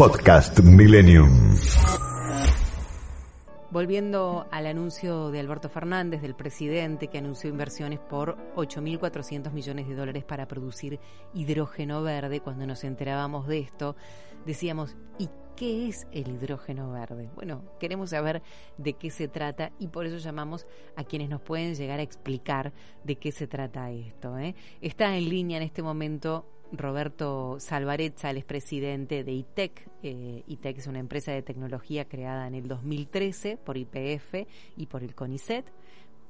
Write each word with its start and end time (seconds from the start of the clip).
Podcast 0.00 0.60
Millennium. 0.60 1.28
Volviendo 3.70 4.46
al 4.50 4.66
anuncio 4.66 5.30
de 5.30 5.40
Alberto 5.40 5.68
Fernández, 5.68 6.22
del 6.22 6.34
presidente, 6.34 7.08
que 7.08 7.18
anunció 7.18 7.50
inversiones 7.50 7.98
por 7.98 8.38
8.400 8.56 9.52
millones 9.52 9.86
de 9.86 9.94
dólares 9.94 10.24
para 10.24 10.48
producir 10.48 10.98
hidrógeno 11.34 12.02
verde, 12.02 12.40
cuando 12.40 12.66
nos 12.66 12.82
enterábamos 12.82 13.46
de 13.46 13.58
esto, 13.58 13.94
decíamos, 14.46 14.96
¿y 15.18 15.28
qué 15.54 15.90
es 15.90 16.06
el 16.12 16.28
hidrógeno 16.28 16.90
verde? 16.90 17.28
Bueno, 17.34 17.62
queremos 17.78 18.08
saber 18.08 18.40
de 18.78 18.94
qué 18.94 19.10
se 19.10 19.28
trata 19.28 19.70
y 19.78 19.88
por 19.88 20.06
eso 20.06 20.16
llamamos 20.16 20.66
a 20.96 21.04
quienes 21.04 21.28
nos 21.28 21.42
pueden 21.42 21.74
llegar 21.74 22.00
a 22.00 22.04
explicar 22.04 22.72
de 23.04 23.16
qué 23.16 23.32
se 23.32 23.46
trata 23.46 23.90
esto. 23.90 24.38
¿eh? 24.38 24.54
Está 24.80 25.14
en 25.14 25.28
línea 25.28 25.58
en 25.58 25.62
este 25.62 25.82
momento 25.82 26.46
Roberto 26.72 27.56
Salvarezza, 27.58 28.30
el 28.30 28.36
expresidente 28.36 29.24
de 29.24 29.32
ITEC. 29.32 29.88
Eh, 30.02 30.44
ITEC 30.46 30.78
es 30.78 30.86
una 30.86 31.00
empresa 31.00 31.32
de 31.32 31.42
tecnología 31.42 32.04
creada 32.04 32.46
en 32.46 32.54
el 32.54 32.68
2013 32.68 33.56
por 33.56 33.76
IPF 33.76 34.46
y 34.76 34.86
por 34.86 35.02
el 35.02 35.14
CONICET, 35.14 35.64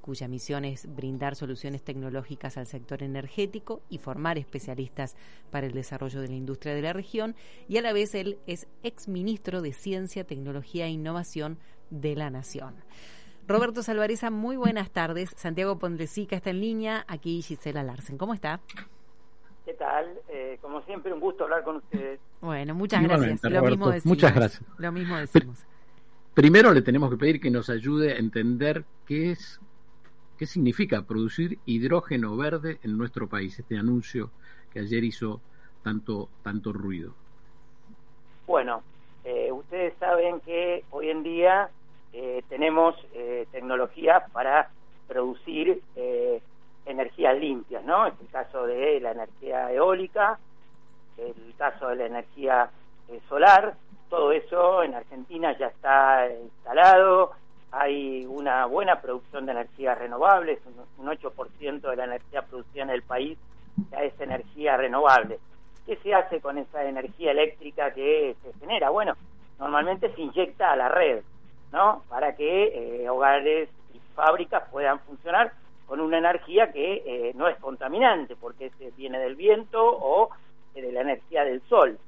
cuya 0.01 0.29
misión 0.29 0.65
es 0.65 0.93
brindar 0.95 1.37
soluciones 1.37 1.83
tecnológicas 1.83 2.57
al 2.57 2.67
sector 2.67 3.03
energético 3.03 3.83
y 3.91 3.99
formar 3.99 4.39
especialistas 4.39 5.15
para 5.51 5.67
el 5.67 5.73
desarrollo 5.73 6.21
de 6.21 6.29
la 6.29 6.37
industria 6.37 6.75
de 6.75 6.83
la 6.83 6.93
región. 6.93 7.37
Y 7.69 7.77
a 7.77 7.83
la 7.83 7.93
vez 7.93 8.15
él 8.15 8.39
es 8.47 8.67
exministro 8.83 9.61
de 9.61 9.73
Ciencia, 9.73 10.25
Tecnología 10.25 10.87
e 10.87 10.91
Innovación 10.91 11.59
de 11.91 12.17
la 12.17 12.31
Nación. 12.31 12.77
Roberto 13.47 13.83
Salvarezza, 13.83 14.31
muy 14.31 14.57
buenas 14.57 14.91
tardes. 14.91 15.31
Santiago 15.37 15.79
Pondresica 15.79 16.37
está 16.37 16.51
en 16.51 16.61
línea. 16.61 17.05
Aquí 17.09 17.43
Gisela 17.43 17.83
Larsen. 17.83 18.17
¿Cómo 18.17 18.33
está? 18.33 18.61
¿Qué 19.71 19.77
tal? 19.77 20.19
Eh, 20.29 20.59
como 20.61 20.83
siempre, 20.83 21.13
un 21.13 21.21
gusto 21.21 21.45
hablar 21.45 21.63
con 21.63 21.77
ustedes. 21.77 22.19
Bueno, 22.41 22.75
muchas 22.75 23.05
gracias. 23.05 23.41
Lo 23.45 23.63
mismo 23.63 23.89
decimos. 23.89 24.05
Muchas 24.17 24.35
gracias. 24.35 24.65
Lo 24.79 24.91
mismo 24.91 25.17
decimos. 25.17 25.65
Primero 26.35 26.75
le 26.75 26.83
tenemos 26.83 27.09
que 27.09 27.17
pedir 27.17 27.41
que 27.41 27.53
nos 27.53 27.71
ayude 27.71 28.15
a 28.15 28.17
entender 28.17 28.85
qué 29.07 29.31
es, 29.31 29.61
qué 30.37 30.47
significa 30.47 31.03
producir 31.03 31.61
hidrógeno 31.67 32.37
verde 32.37 32.81
en 32.83 32.99
nuestro 32.99 33.29
país. 33.29 33.61
Este 33.61 33.79
anuncio 33.79 34.33
que 34.73 34.81
ayer 34.81 35.05
hizo 35.05 35.41
tanto, 35.85 36.29
tanto 36.43 36.73
ruido. 36.73 37.15
Bueno, 38.49 38.83
eh, 39.23 39.53
ustedes 39.53 39.95
saben 40.01 40.41
que 40.41 40.83
hoy 40.91 41.11
en 41.11 41.23
día 41.23 41.71
eh, 42.13 42.43
tenemos 42.49 42.97
eh, 43.15 43.47
tecnología 43.53 44.27
para 44.33 44.73
producir 45.07 45.81
eh, 45.95 46.43
energías 46.91 47.39
limpias, 47.39 47.85
¿no? 47.85 48.07
Es 48.07 48.15
el 48.21 48.29
caso 48.29 48.67
de 48.67 49.01
la 49.01 49.13
energía 49.13 49.73
eólica, 49.73 50.39
el 51.17 51.55
caso 51.57 51.89
de 51.89 51.97
la 51.97 52.07
energía 52.07 52.71
eh, 53.09 53.21
solar, 53.29 53.75
todo 54.09 54.33
eso 54.33 54.83
en 54.83 54.95
Argentina 54.95 55.57
ya 55.57 55.67
está 55.67 56.29
instalado, 56.31 57.33
hay 57.73 58.27
una 58.27 58.67
buena 58.67 59.01
producción 59.01 59.47
de 59.47 59.53
energías 59.53 59.99
renovables, 59.99 60.59
un, 60.67 61.07
un 61.07 61.17
8% 61.17 61.81
de 61.81 61.97
la 61.97 62.05
energía 62.05 62.43
producida 62.43 62.83
en 62.83 62.91
el 62.91 63.03
país 63.03 63.39
ya 63.91 64.03
es 64.03 64.21
energía 64.21 64.77
renovable. 64.77 65.39
¿Qué 65.87 65.97
se 65.97 66.15
hace 66.15 66.41
con 66.41 66.59
esa 66.59 66.85
energía 66.85 67.31
eléctrica 67.31 67.93
que 67.93 68.37
se 68.43 68.53
genera? 68.59 68.91
Bueno, 68.91 69.15
normalmente 69.59 70.13
se 70.15 70.21
inyecta 70.21 70.73
a 70.73 70.77
la 70.77 70.89
red, 70.89 71.23
¿no? 71.73 72.03
Para 72.09 72.35
que 72.37 73.03
eh, 73.03 73.09
hogares 73.09 73.69
y 73.95 73.99
fábricas 74.15 74.65
puedan 74.71 75.01
funcionar 75.01 75.53
con 75.91 76.01
una 76.01 76.19
energía 76.19 76.71
que 76.71 77.03
eh, 77.05 77.33
no 77.35 77.49
es 77.49 77.57
contaminante, 77.59 78.37
porque 78.37 78.71
se 78.79 78.93
viene 78.93 79.19
del 79.19 79.35
viento 79.35 79.85
o 79.85 80.29
eh, 80.77 80.83
de 80.83 80.93
la 80.93 81.01
energía 81.01 81.45
del 81.45 81.61
sol. 81.63 81.99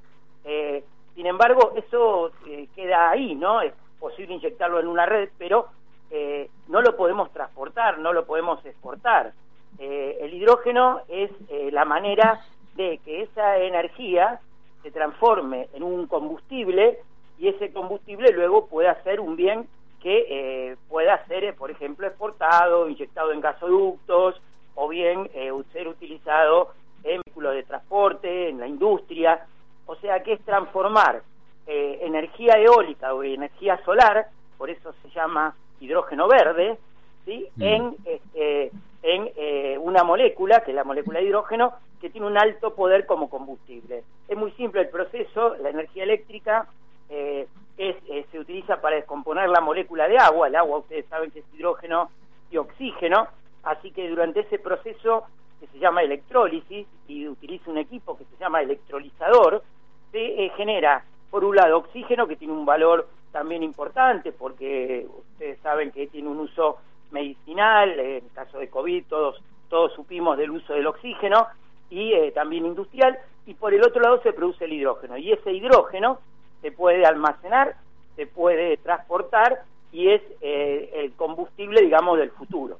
Eh, 0.44 0.84
sin 1.16 1.26
embargo, 1.26 1.72
eso 1.74 2.30
eh, 2.46 2.68
queda 2.76 3.10
ahí, 3.10 3.34
¿no? 3.34 3.60
Es 3.60 3.72
posible 3.98 4.34
inyectarlo 4.34 4.78
en 4.78 4.86
una 4.86 5.04
red, 5.04 5.30
pero 5.36 5.66
eh, 6.12 6.48
no 6.68 6.80
lo 6.80 6.96
podemos 6.96 7.32
transportar, 7.32 7.98
no 7.98 8.12
lo 8.12 8.24
podemos 8.24 8.64
exportar. 8.64 9.32
Eh, 9.80 10.16
el 10.20 10.32
hidrógeno 10.32 11.00
es 11.08 11.32
eh, 11.48 11.70
la 11.72 11.84
manera 11.84 12.40
de 12.76 12.98
que 12.98 13.22
esa 13.22 13.58
energía 13.58 14.38
se 14.84 14.92
transforme 14.92 15.70
en 15.74 15.82
un 15.82 16.06
combustible 16.06 17.00
y 17.36 17.48
ese 17.48 17.72
combustible 17.72 18.30
luego 18.30 18.68
pueda 18.68 19.02
ser 19.02 19.18
un 19.18 19.34
bien 19.34 19.66
que 20.02 20.26
eh, 20.28 20.76
pueda 20.88 21.24
ser, 21.26 21.44
eh, 21.44 21.52
por 21.52 21.70
ejemplo, 21.70 22.06
exportado, 22.06 22.88
inyectado 22.88 23.32
en 23.32 23.40
gasoductos 23.40 24.40
o 24.74 24.88
bien 24.88 25.30
eh, 25.32 25.52
ser 25.72 25.86
utilizado 25.86 26.72
en 27.04 27.20
vehículos 27.24 27.54
de 27.54 27.62
transporte, 27.62 28.48
en 28.48 28.58
la 28.58 28.66
industria. 28.66 29.46
O 29.86 29.94
sea 29.96 30.22
que 30.22 30.34
es 30.34 30.40
transformar 30.44 31.22
eh, 31.66 32.00
energía 32.02 32.54
eólica 32.54 33.14
o 33.14 33.22
energía 33.22 33.78
solar, 33.84 34.26
por 34.58 34.70
eso 34.70 34.92
se 35.02 35.10
llama 35.10 35.54
hidrógeno 35.80 36.26
verde, 36.28 36.78
¿sí? 37.24 37.48
Mm. 37.56 37.62
en, 37.62 37.96
este, 38.04 38.72
en 39.02 39.30
eh, 39.36 39.78
una 39.80 40.02
molécula, 40.02 40.60
que 40.60 40.70
es 40.70 40.74
la 40.74 40.84
molécula 40.84 41.20
de 41.20 41.26
hidrógeno, 41.26 41.74
que 42.00 42.10
tiene 42.10 42.26
un 42.26 42.38
alto 42.38 42.74
poder 42.74 43.06
como 43.06 43.30
combustible. 43.30 44.02
Es 44.26 44.36
muy 44.36 44.50
simple 44.52 44.80
el 44.80 44.88
proceso, 44.88 45.56
la 45.56 45.70
energía 45.70 46.02
eléctrica 46.02 46.66
eh, 47.08 47.46
es, 47.76 47.96
eh, 48.08 48.26
se 48.30 48.38
utiliza 48.38 48.80
para 48.80 48.96
descomponer 48.96 49.48
la 49.48 49.60
molécula 49.60 50.08
de 50.08 50.18
agua, 50.18 50.48
el 50.48 50.56
agua 50.56 50.78
ustedes 50.78 51.06
saben 51.06 51.30
que 51.30 51.40
es 51.40 51.44
hidrógeno 51.54 52.10
y 52.50 52.58
oxígeno, 52.58 53.28
así 53.62 53.90
que 53.90 54.08
durante 54.08 54.40
ese 54.40 54.58
proceso 54.58 55.24
que 55.60 55.66
se 55.68 55.78
llama 55.78 56.02
electrólisis 56.02 56.86
y 57.06 57.28
utiliza 57.28 57.70
un 57.70 57.78
equipo 57.78 58.16
que 58.18 58.24
se 58.24 58.36
llama 58.36 58.62
electrolizador, 58.62 59.62
se 60.10 60.44
eh, 60.44 60.52
genera 60.56 61.04
por 61.30 61.44
un 61.44 61.56
lado 61.56 61.78
oxígeno 61.78 62.26
que 62.26 62.36
tiene 62.36 62.52
un 62.52 62.66
valor 62.66 63.08
también 63.30 63.62
importante 63.62 64.32
porque 64.32 65.06
ustedes 65.18 65.58
saben 65.60 65.90
que 65.90 66.08
tiene 66.08 66.28
un 66.28 66.40
uso 66.40 66.78
medicinal, 67.10 67.90
eh, 67.98 68.18
en 68.18 68.24
el 68.24 68.32
caso 68.32 68.58
de 68.58 68.68
COVID 68.68 69.04
todos, 69.08 69.42
todos 69.68 69.92
supimos 69.94 70.36
del 70.36 70.50
uso 70.50 70.74
del 70.74 70.86
oxígeno 70.86 71.46
y 71.90 72.12
eh, 72.12 72.32
también 72.32 72.66
industrial, 72.66 73.18
y 73.46 73.54
por 73.54 73.74
el 73.74 73.82
otro 73.82 74.00
lado 74.00 74.20
se 74.22 74.32
produce 74.32 74.64
el 74.64 74.72
hidrógeno, 74.72 75.16
y 75.16 75.30
ese 75.32 75.52
hidrógeno 75.52 76.18
se 76.62 76.72
puede 76.72 77.04
almacenar, 77.04 77.76
se 78.16 78.26
puede 78.26 78.78
transportar 78.78 79.64
y 79.92 80.08
es 80.08 80.22
eh, 80.40 80.90
el 80.94 81.12
combustible, 81.12 81.82
digamos, 81.82 82.18
del 82.18 82.30
futuro. 82.30 82.78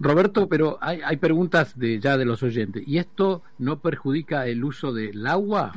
Roberto, 0.00 0.48
pero 0.48 0.78
hay, 0.80 1.00
hay 1.04 1.16
preguntas 1.16 1.78
de 1.78 1.98
ya 2.00 2.16
de 2.16 2.24
los 2.24 2.42
oyentes. 2.42 2.86
¿Y 2.86 2.98
esto 2.98 3.42
no 3.58 3.78
perjudica 3.78 4.46
el 4.46 4.64
uso 4.64 4.92
del 4.92 5.26
agua? 5.26 5.72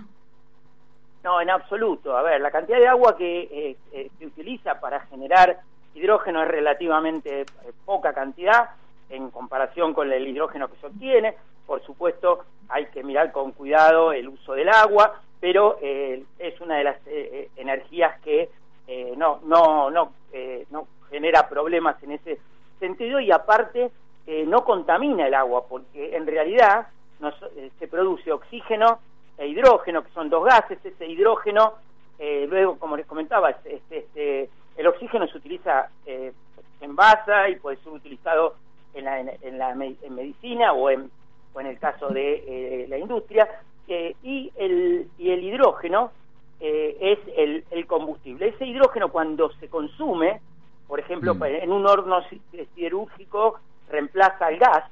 No, 1.23 1.41
en 1.41 1.49
absoluto. 1.49 2.17
A 2.17 2.21
ver, 2.21 2.41
la 2.41 2.51
cantidad 2.51 2.79
de 2.79 2.87
agua 2.87 3.17
que 3.17 3.41
eh, 3.41 3.77
eh, 3.91 4.09
se 4.17 4.25
utiliza 4.25 4.79
para 4.79 5.01
generar 5.07 5.59
hidrógeno 5.93 6.41
es 6.41 6.47
relativamente 6.47 7.41
eh, 7.41 7.45
poca 7.85 8.13
cantidad 8.13 8.69
en 9.09 9.29
comparación 9.29 9.93
con 9.93 10.11
el 10.11 10.27
hidrógeno 10.27 10.69
que 10.69 10.77
se 10.77 10.87
obtiene. 10.87 11.35
Por 11.65 11.83
supuesto, 11.85 12.45
hay 12.69 12.85
que 12.87 13.03
mirar 13.03 13.31
con 13.31 13.51
cuidado 13.51 14.13
el 14.13 14.29
uso 14.29 14.53
del 14.53 14.69
agua, 14.69 15.21
pero 15.39 15.77
eh, 15.81 16.23
es 16.39 16.59
una 16.61 16.77
de 16.77 16.83
las 16.83 16.97
eh, 17.07 17.29
eh, 17.31 17.49
energías 17.57 18.19
que 18.21 18.49
eh, 18.87 19.13
no, 19.17 19.39
no, 19.43 19.89
no, 19.91 20.13
eh, 20.33 20.65
no 20.71 20.87
genera 21.09 21.47
problemas 21.49 22.01
en 22.03 22.11
ese 22.11 22.39
sentido 22.79 23.19
y 23.19 23.31
aparte 23.31 23.91
eh, 24.25 24.45
no 24.47 24.63
contamina 24.65 25.27
el 25.27 25.33
agua, 25.33 25.65
porque 25.67 26.15
en 26.15 26.25
realidad 26.27 26.87
nos, 27.19 27.33
se 27.79 27.87
produce 27.87 28.31
oxígeno 28.31 28.99
e 29.37 29.47
hidrógeno, 29.47 30.03
que 30.03 30.11
son 30.11 30.29
dos 30.29 30.43
gases, 30.45 30.79
ese 30.83 31.05
hidrógeno, 31.07 31.73
luego, 32.19 32.77
como 32.79 32.97
les 32.97 33.05
comentaba, 33.05 33.51
es- 33.51 33.65
este, 33.65 33.97
este, 33.99 34.49
el 34.75 34.87
oxígeno 34.87 35.27
se 35.27 35.37
utiliza 35.37 35.89
en 36.05 36.95
basa 36.95 37.47
y 37.49 37.55
puede 37.57 37.77
ser 37.77 37.93
utilizado 37.93 38.55
en 38.93 39.05
la, 39.05 39.19
en, 39.19 39.31
en 39.41 39.57
la 39.59 39.71
en 39.71 40.15
medicina 40.15 40.73
o 40.73 40.89
en, 40.89 41.09
o 41.53 41.59
en 41.61 41.67
el 41.67 41.77
caso 41.79 42.09
de 42.09 42.85
la 42.89 42.97
industria, 42.97 43.47
eh, 43.87 44.15
y, 44.23 44.51
el, 44.57 45.07
y 45.17 45.31
el 45.31 45.43
hidrógeno 45.43 46.11
eh, 46.59 46.97
es 46.99 47.19
el, 47.37 47.63
el 47.71 47.85
combustible. 47.85 48.47
Ese 48.49 48.65
hidrógeno 48.65 49.09
cuando 49.11 49.51
se 49.53 49.67
consume, 49.69 50.41
por 50.87 50.99
ejemplo, 50.99 51.35
Mm. 51.35 51.43
en 51.43 51.71
un 51.71 51.85
horno 51.85 52.21
si- 52.29 52.41
siderúrgico 52.75 53.59
reemplaza 53.89 54.49
el 54.49 54.57
gas 54.59 54.83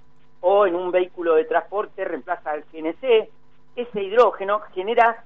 o 0.41 0.67
en 0.67 0.75
un 0.75 0.91
vehículo 0.91 1.35
de 1.35 1.45
transporte 1.45 2.05
reemplaza 2.05 2.53
el 2.55 2.63
GNC, 2.71 3.29
ese 3.75 4.03
hidrógeno 4.03 4.61
genera 4.73 5.23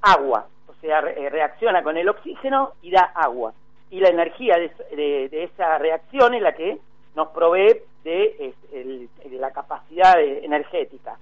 agua, 0.00 0.46
o 0.68 0.74
sea, 0.80 1.00
re- 1.02 1.22
eh, 1.26 1.30
reacciona 1.30 1.82
con 1.82 1.96
el 1.96 2.08
oxígeno 2.08 2.72
y 2.82 2.90
da 2.90 3.12
agua. 3.14 3.52
Y 3.90 4.00
la 4.00 4.08
energía 4.08 4.56
de, 4.56 4.70
de- 4.96 5.28
de 5.28 5.44
esa 5.44 5.76
reacción 5.78 6.34
es 6.34 6.42
la 6.42 6.54
que 6.54 6.78
nos 7.14 7.28
provee 7.28 7.82
de 8.02 8.54
de 8.72 9.38
la 9.38 9.50
capacidad 9.52 10.16
de- 10.16 10.44
energética. 10.44 11.16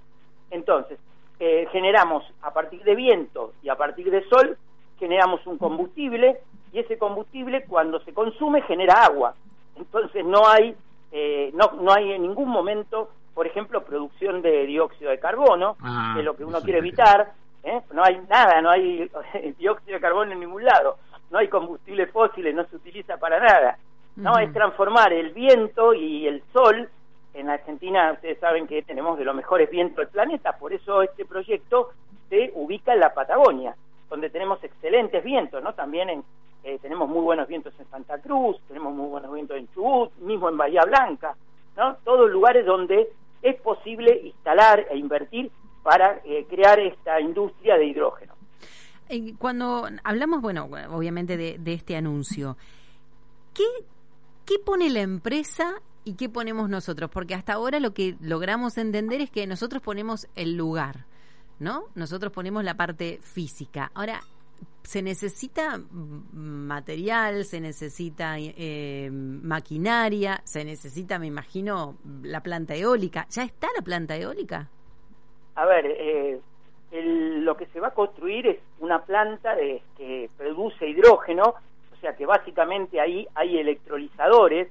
Entonces, 0.49 0.97
eh, 1.43 1.67
generamos 1.71 2.23
a 2.43 2.53
partir 2.53 2.83
de 2.83 2.93
viento 2.93 3.53
y 3.63 3.69
a 3.69 3.75
partir 3.75 4.11
de 4.11 4.23
sol, 4.29 4.59
generamos 4.99 5.41
un 5.47 5.57
combustible 5.57 6.37
y 6.71 6.77
ese 6.77 6.99
combustible 6.99 7.65
cuando 7.67 7.99
se 8.01 8.13
consume 8.13 8.61
genera 8.61 9.05
agua. 9.05 9.33
Entonces 9.75 10.23
no 10.23 10.47
hay, 10.47 10.75
eh, 11.11 11.49
no, 11.55 11.81
no 11.81 11.91
hay 11.93 12.11
en 12.11 12.21
ningún 12.21 12.47
momento, 12.47 13.09
por 13.33 13.47
ejemplo, 13.47 13.83
producción 13.83 14.43
de 14.43 14.67
dióxido 14.67 15.09
de 15.09 15.19
carbono, 15.19 15.77
Ah, 15.81 16.11
que 16.13 16.19
es 16.19 16.25
lo 16.25 16.35
que 16.35 16.45
uno 16.45 16.61
quiere 16.61 16.77
evitar, 16.77 17.31
¿eh? 17.63 17.81
no 17.91 18.03
hay 18.03 18.21
nada, 18.29 18.61
no 18.61 18.69
hay 18.69 19.09
dióxido 19.57 19.95
de 19.95 19.99
carbono 19.99 20.33
en 20.33 20.41
ningún 20.41 20.63
lado, 20.63 20.97
no 21.31 21.39
hay 21.39 21.47
combustibles 21.47 22.11
fósiles, 22.11 22.53
no 22.53 22.65
se 22.67 22.75
utiliza 22.75 23.17
para 23.17 23.39
nada. 23.39 23.79
No, 24.15 24.37
es 24.37 24.53
transformar 24.53 25.11
el 25.11 25.31
viento 25.31 25.95
y 25.95 26.27
el 26.27 26.43
sol. 26.53 26.87
En 27.33 27.49
Argentina 27.49 28.11
ustedes 28.13 28.39
saben 28.39 28.67
que 28.67 28.81
tenemos 28.81 29.17
de 29.17 29.25
los 29.25 29.35
mejores 29.35 29.69
vientos 29.69 29.97
del 29.97 30.09
planeta, 30.09 30.57
por 30.57 30.73
eso 30.73 31.01
este 31.01 31.25
proyecto 31.25 31.91
se 32.29 32.51
ubica 32.55 32.93
en 32.93 32.99
la 32.99 33.13
Patagonia, 33.13 33.75
donde 34.09 34.29
tenemos 34.29 34.61
excelentes 34.63 35.23
vientos, 35.23 35.63
¿no? 35.63 35.73
También 35.73 36.09
en, 36.09 36.23
eh, 36.63 36.77
tenemos 36.81 37.07
muy 37.07 37.21
buenos 37.21 37.47
vientos 37.47 37.73
en 37.79 37.89
Santa 37.89 38.19
Cruz, 38.19 38.57
tenemos 38.67 38.93
muy 38.93 39.07
buenos 39.07 39.33
vientos 39.33 39.57
en 39.57 39.71
Chubut, 39.73 40.13
mismo 40.17 40.49
en 40.49 40.57
Bahía 40.57 40.83
Blanca, 40.85 41.35
¿no? 41.77 41.95
Todos 42.03 42.29
lugares 42.29 42.65
donde 42.65 43.09
es 43.41 43.61
posible 43.61 44.21
instalar 44.23 44.85
e 44.89 44.97
invertir 44.97 45.49
para 45.83 46.21
eh, 46.25 46.45
crear 46.49 46.79
esta 46.79 47.19
industria 47.19 47.77
de 47.77 47.85
hidrógeno. 47.85 48.33
Cuando 49.39 49.89
hablamos, 50.03 50.41
bueno, 50.41 50.69
obviamente 50.91 51.35
de, 51.35 51.57
de 51.57 51.73
este 51.73 51.97
anuncio, 51.97 52.55
¿qué, 53.53 53.65
¿qué 54.45 54.57
pone 54.59 54.89
la 54.89 55.01
empresa 55.01 55.81
y 56.03 56.15
qué 56.15 56.29
ponemos 56.29 56.69
nosotros? 56.69 57.09
Porque 57.09 57.35
hasta 57.35 57.53
ahora 57.53 57.79
lo 57.79 57.93
que 57.93 58.15
logramos 58.21 58.77
entender 58.77 59.21
es 59.21 59.29
que 59.29 59.45
nosotros 59.47 59.81
ponemos 59.81 60.27
el 60.35 60.55
lugar, 60.57 61.05
¿no? 61.59 61.85
Nosotros 61.95 62.31
ponemos 62.31 62.63
la 62.63 62.75
parte 62.75 63.19
física. 63.21 63.91
Ahora, 63.93 64.21
se 64.83 65.01
necesita 65.01 65.79
material, 66.33 67.45
se 67.45 67.59
necesita 67.59 68.35
eh, 68.37 69.09
maquinaria, 69.11 70.41
se 70.43 70.65
necesita, 70.65 71.19
me 71.19 71.27
imagino, 71.27 71.97
la 72.23 72.41
planta 72.41 72.75
eólica. 72.75 73.27
¿Ya 73.29 73.43
está 73.43 73.67
la 73.75 73.83
planta 73.83 74.15
eólica? 74.17 74.69
A 75.55 75.65
ver, 75.65 75.85
eh, 75.85 76.39
lo 76.91 77.55
que 77.55 77.67
se 77.67 77.79
va 77.79 77.89
a 77.89 77.93
construir 77.93 78.47
es 78.47 78.59
una 78.79 79.03
planta 79.03 79.55
de, 79.55 79.81
que 79.97 80.29
produce 80.37 80.87
hidrógeno, 80.89 81.43
o 81.93 81.95
sea 82.01 82.15
que 82.15 82.25
básicamente 82.25 82.99
ahí 82.99 83.27
hay 83.35 83.57
electrolizadores, 83.59 84.69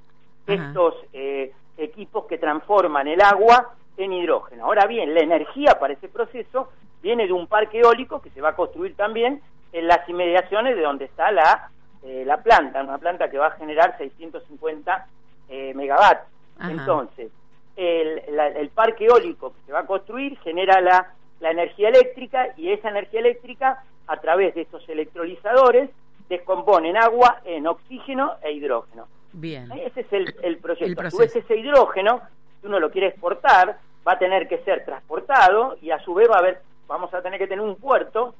estos 0.50 0.94
eh, 1.12 1.52
equipos 1.76 2.26
que 2.26 2.38
transforman 2.38 3.08
el 3.08 3.20
agua 3.20 3.75
en 3.97 4.12
hidrógeno. 4.12 4.64
Ahora 4.64 4.87
bien, 4.87 5.14
la 5.14 5.20
energía 5.20 5.79
para 5.79 5.94
ese 5.94 6.08
proceso 6.08 6.70
viene 7.02 7.26
de 7.26 7.32
un 7.32 7.47
parque 7.47 7.81
eólico 7.81 8.20
que 8.20 8.31
se 8.31 8.41
va 8.41 8.50
a 8.50 8.56
construir 8.56 8.94
también 8.94 9.41
en 9.73 9.87
las 9.87 10.08
inmediaciones 10.08 10.76
de 10.76 10.82
donde 10.82 11.06
está 11.06 11.31
la, 11.31 11.70
eh, 12.02 12.25
la 12.26 12.43
planta, 12.43 12.82
una 12.82 12.99
planta 12.99 13.31
que 13.31 13.38
va 13.38 13.49
a 13.49 13.52
generar 13.52 13.97
650 13.99 15.06
eh, 15.49 15.73
megawatts. 15.75 16.26
Entonces, 16.62 17.31
el, 17.76 18.23
el, 18.29 18.69
parque 18.69 19.06
eólico 19.06 19.55
que 19.55 19.61
se 19.64 19.73
va 19.73 19.81
a 19.81 19.87
construir 19.87 20.38
genera 20.41 20.81
la, 20.82 21.14
la 21.41 21.50
energía 21.50 21.88
eléctrica 21.88 22.49
y 22.56 22.70
esa 22.70 22.91
energía 22.91 23.20
eléctrica, 23.20 23.82
a 24.06 24.17
través 24.19 24.55
de 24.55 24.62
estos 24.62 24.87
electrolizadores, 24.88 25.88
descompone 26.29 26.91
en 26.91 26.97
agua 26.99 27.41
en 27.44 27.67
oxígeno 27.67 28.35
e 28.43 28.52
hidrógeno. 28.52 29.08
Bien. 29.32 29.70
Ese 29.72 30.00
es 30.00 30.12
el, 30.12 30.34
el 30.42 30.58
proyecto. 30.58 31.02
a 31.02 31.10
su 31.10 31.18
vez, 31.18 31.34
ese 31.34 31.56
hidrógeno, 31.56 32.20
si 32.60 32.66
uno 32.66 32.80
lo 32.80 32.90
quiere 32.90 33.08
exportar, 33.08 33.78
va 34.06 34.12
a 34.12 34.18
tener 34.18 34.48
que 34.48 34.58
ser 34.58 34.84
transportado 34.84 35.76
y 35.82 35.90
a 35.90 35.98
su 36.00 36.14
vez 36.14 36.28
va 36.30 36.36
a 36.36 36.38
haber, 36.38 36.60
vamos 36.88 37.12
a 37.14 37.22
tener 37.22 37.38
que 37.38 37.46
tener 37.46 37.64
un 37.64 37.76
puerto 37.76 38.34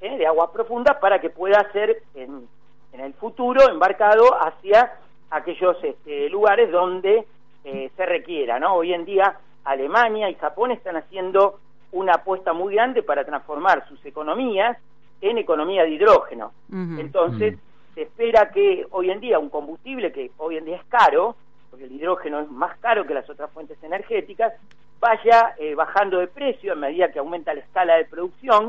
¿eh? 0.00 0.16
de 0.16 0.26
aguas 0.26 0.50
profundas 0.50 0.96
para 0.98 1.20
que 1.20 1.30
pueda 1.30 1.70
ser 1.72 2.02
en, 2.14 2.46
en 2.92 3.00
el 3.00 3.14
futuro 3.14 3.68
embarcado 3.68 4.24
hacia 4.42 4.94
aquellos 5.30 5.76
este, 5.82 6.28
lugares 6.28 6.70
donde 6.70 7.26
eh, 7.64 7.90
se 7.96 8.06
requiera. 8.06 8.58
¿no? 8.58 8.74
Hoy 8.74 8.92
en 8.92 9.04
día 9.04 9.38
Alemania 9.64 10.28
y 10.30 10.34
Japón 10.34 10.70
están 10.70 10.96
haciendo 10.96 11.58
una 11.92 12.14
apuesta 12.14 12.52
muy 12.52 12.74
grande 12.74 13.02
para 13.02 13.24
transformar 13.24 13.86
sus 13.88 14.04
economías 14.04 14.76
en 15.20 15.38
economía 15.38 15.84
de 15.84 15.90
hidrógeno. 15.90 16.52
Entonces, 16.70 17.56
se 17.94 18.02
espera 18.02 18.50
que 18.50 18.86
hoy 18.90 19.10
en 19.10 19.20
día 19.20 19.38
un 19.38 19.50
combustible 19.50 20.12
que 20.12 20.30
hoy 20.38 20.56
en 20.56 20.64
día 20.64 20.76
es 20.76 20.84
caro, 20.86 21.36
porque 21.70 21.86
el 21.86 21.92
hidrógeno 21.92 22.40
es 22.40 22.50
más 22.50 22.76
caro 22.78 23.06
que 23.06 23.14
las 23.14 23.28
otras 23.28 23.50
fuentes 23.52 23.82
energéticas, 23.82 24.52
vaya 25.00 25.54
eh, 25.58 25.74
bajando 25.74 26.18
de 26.18 26.28
precio 26.28 26.72
a 26.72 26.76
medida 26.76 27.12
que 27.12 27.18
aumenta 27.18 27.52
la 27.52 27.60
escala 27.60 27.96
de 27.96 28.06
producción 28.06 28.68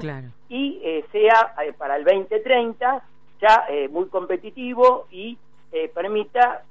y 0.50 0.82
eh, 0.84 1.06
sea 1.12 1.56
eh, 1.64 1.72
para 1.74 1.96
el 1.96 2.04
2030 2.04 3.04
ya 3.40 3.66
muy 3.90 4.08
competitivo 4.08 5.08
y 5.12 5.38
permita 5.94 6.64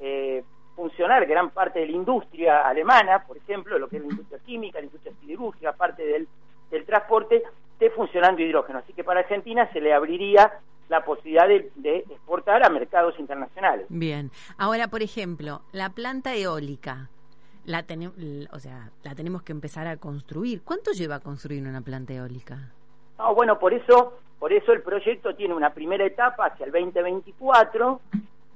funcionar 0.74 1.26
gran 1.26 1.50
parte 1.50 1.80
de 1.80 1.86
la 1.86 1.92
industria 1.92 2.62
alemana, 2.62 3.22
por 3.26 3.36
ejemplo, 3.36 3.78
lo 3.78 3.86
que 3.86 3.98
es 3.98 4.02
la 4.02 4.08
industria 4.08 4.38
química, 4.44 4.78
la 4.78 4.86
industria 4.86 5.12
siderúrgica, 5.20 5.74
parte 5.74 6.04
del, 6.04 6.26
del 6.70 6.86
transporte, 6.86 7.42
esté 7.72 7.90
funcionando 7.90 8.40
hidrógeno. 8.40 8.78
Así 8.78 8.94
que 8.94 9.04
para 9.04 9.20
Argentina 9.20 9.70
se 9.72 9.80
le 9.80 9.92
abriría 9.92 10.50
la 10.94 11.04
posibilidad 11.04 11.48
de, 11.48 11.70
de, 11.74 11.98
exportar 11.98 12.64
a 12.64 12.68
mercados 12.68 13.18
internacionales. 13.18 13.86
Bien. 13.88 14.30
Ahora, 14.58 14.88
por 14.88 15.02
ejemplo, 15.02 15.62
la 15.72 15.90
planta 15.90 16.34
eólica, 16.34 17.08
la 17.64 17.82
tenemos, 17.82 18.16
o 18.52 18.58
sea, 18.60 18.90
la 19.02 19.14
tenemos 19.14 19.42
que 19.42 19.52
empezar 19.52 19.86
a 19.88 19.96
construir. 19.96 20.62
¿Cuánto 20.62 20.92
lleva 20.92 21.16
a 21.16 21.20
construir 21.20 21.66
una 21.66 21.80
planta 21.80 22.12
eólica? 22.12 22.70
No, 23.18 23.34
bueno, 23.34 23.58
por 23.58 23.74
eso, 23.74 24.18
por 24.38 24.52
eso 24.52 24.72
el 24.72 24.82
proyecto 24.82 25.34
tiene 25.34 25.54
una 25.54 25.70
primera 25.70 26.04
etapa 26.04 26.46
hacia 26.46 26.66
el 26.66 26.72
2024, 26.72 28.00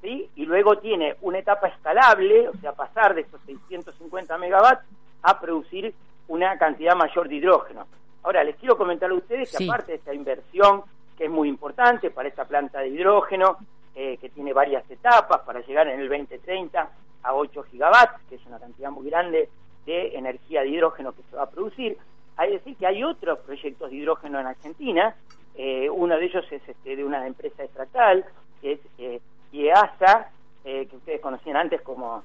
¿sí? 0.03 0.31
Y 0.37 0.47
luego 0.47 0.79
tiene 0.79 1.17
una 1.23 1.39
etapa 1.39 1.69
escalable, 1.69 2.49
o 2.49 2.57
sea, 2.59 2.73
pasar 2.73 3.15
de 3.15 3.23
esos 3.23 3.41
650 3.47 4.39
megawatts 4.39 4.85
a 5.23 5.41
producir 5.41 5.93
una 6.29 6.57
cantidad 6.57 6.95
mayor 6.95 7.29
de 7.29 7.35
hidrógeno. 7.35 7.87
Ahora, 8.23 8.45
les 8.45 8.57
quiero 8.57 8.77
comentar 8.77 9.11
a 9.11 9.15
ustedes 9.15 9.57
que 9.57 9.65
aparte 9.65 9.93
de 9.93 9.99
esta 9.99 10.15
inversión, 10.15 10.83
que 11.19 11.25
es 11.25 11.31
muy 11.31 11.49
importante 11.49 12.11
para 12.11 12.29
esta 12.29 12.45
planta 12.45 12.79
de 12.79 12.89
hidrógeno, 12.89 13.59
eh, 13.97 14.17
que 14.19 14.29
tiene 14.29 14.53
varias 14.53 14.89
etapas 14.89 15.41
para 15.41 15.61
llegar 15.61 15.89
en 15.89 15.99
el 15.99 16.09
2030 16.09 16.89
a 17.25 17.35
8 17.35 17.65
gigawatts, 17.65 18.23
que 18.29 18.37
es 18.37 18.47
una 18.47 18.61
cantidad 18.61 18.91
muy 18.91 19.11
grande 19.11 19.49
de 19.85 20.17
energía 20.17 20.63
de 20.63 20.69
hidrógeno 20.69 21.13
que 21.13 21.23
se 21.29 21.37
va 21.37 21.43
a 21.43 21.51
producir. 21.51 21.99
Hay 22.37 22.51
que 22.51 22.59
decir 22.59 22.77
que 22.77 22.87
hay 22.87 23.03
otros 23.03 23.41
proyectos 23.41 23.91
de 23.91 23.97
hidrógeno 23.97 24.39
en 24.39 24.47
Argentina, 24.47 25.17
eh, 25.57 25.91
uno 25.91 26.17
de 26.17 26.25
ellos 26.25 26.45
es 26.53 26.63
este, 26.69 26.95
de 26.95 27.05
una 27.05 27.27
empresa 27.27 27.65
estatal, 27.65 28.25
que 28.61 28.73
es 28.73 28.81
eh, 28.99 29.21
IEASA, 29.51 30.31
eh, 30.65 30.87
que 30.87 30.97
ustedes 30.97 31.21
conocían 31.21 31.57
antes 31.57 31.83
como 31.83 32.23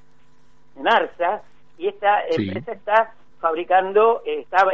NARSA, 0.75 1.41
y 1.79 1.87
esta 1.87 2.27
empresa 2.27 2.73
está 2.73 3.15
fabricando, 3.39 4.21
está, 4.23 4.69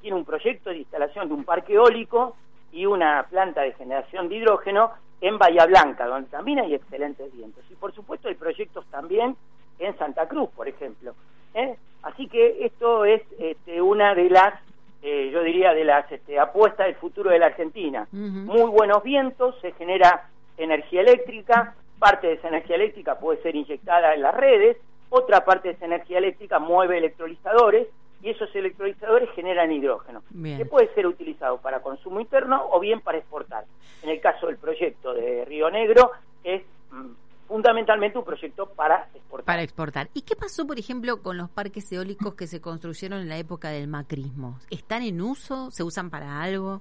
tiene 0.00 0.16
un 0.16 0.24
proyecto 0.24 0.70
de 0.70 0.78
instalación 0.78 1.28
de 1.28 1.34
un 1.34 1.44
parque 1.44 1.74
eólico 1.74 2.34
y 2.76 2.84
una 2.84 3.24
planta 3.30 3.62
de 3.62 3.72
generación 3.72 4.28
de 4.28 4.36
hidrógeno 4.36 4.92
en 5.22 5.38
Bahía 5.38 5.64
Blanca, 5.64 6.06
donde 6.06 6.28
también 6.28 6.58
hay 6.58 6.74
excelentes 6.74 7.32
vientos. 7.34 7.64
Y 7.70 7.74
por 7.74 7.94
supuesto 7.94 8.28
hay 8.28 8.34
proyectos 8.34 8.84
también 8.90 9.34
en 9.78 9.96
Santa 9.96 10.28
Cruz, 10.28 10.50
por 10.54 10.68
ejemplo. 10.68 11.14
¿eh? 11.54 11.78
Así 12.02 12.28
que 12.28 12.66
esto 12.66 13.06
es 13.06 13.22
este, 13.38 13.80
una 13.80 14.14
de 14.14 14.28
las, 14.28 14.60
eh, 15.02 15.30
yo 15.32 15.42
diría, 15.42 15.72
de 15.72 15.84
las 15.84 16.10
este, 16.12 16.38
apuestas 16.38 16.86
del 16.86 16.96
futuro 16.96 17.30
de 17.30 17.38
la 17.38 17.46
Argentina. 17.46 18.06
Muy 18.12 18.70
buenos 18.70 19.02
vientos, 19.02 19.58
se 19.62 19.72
genera 19.72 20.28
energía 20.58 21.00
eléctrica, 21.00 21.74
parte 21.98 22.26
de 22.26 22.34
esa 22.34 22.48
energía 22.48 22.76
eléctrica 22.76 23.18
puede 23.18 23.40
ser 23.40 23.56
inyectada 23.56 24.14
en 24.14 24.20
las 24.20 24.34
redes, 24.34 24.76
otra 25.08 25.46
parte 25.46 25.68
de 25.68 25.74
esa 25.74 25.86
energía 25.86 26.18
eléctrica 26.18 26.58
mueve 26.58 26.98
electrolizadores 26.98 27.88
y 28.22 28.30
esos 28.30 28.54
electrolizadores 28.54 29.30
generan 29.34 29.70
hidrógeno, 29.72 30.22
que 30.42 30.64
puede 30.64 30.92
ser 30.94 31.06
utilizado 31.06 31.58
para 31.58 31.80
consumo 31.80 32.20
interno 32.20 32.68
o 32.70 32.80
bien 32.80 33.00
para 33.00 33.18
exportar. 33.18 33.64
En 34.02 34.10
el 34.10 34.20
caso 34.20 34.46
del 34.46 34.56
proyecto 34.56 35.12
de 35.12 35.44
Río 35.44 35.70
Negro 35.70 36.12
es 36.42 36.62
mm, 36.90 37.10
fundamentalmente 37.46 38.18
un 38.18 38.24
proyecto 38.24 38.66
para 38.66 39.08
exportar. 39.14 39.44
Para 39.44 39.62
exportar. 39.62 40.08
¿Y 40.14 40.22
qué 40.22 40.34
pasó, 40.34 40.66
por 40.66 40.78
ejemplo, 40.78 41.22
con 41.22 41.36
los 41.36 41.50
parques 41.50 41.90
eólicos 41.92 42.34
que 42.34 42.46
se 42.46 42.60
construyeron 42.60 43.20
en 43.20 43.28
la 43.28 43.36
época 43.36 43.68
del 43.68 43.88
macrismo? 43.88 44.58
¿Están 44.70 45.02
en 45.02 45.20
uso? 45.20 45.70
¿Se 45.70 45.82
usan 45.82 46.10
para 46.10 46.42
algo? 46.42 46.80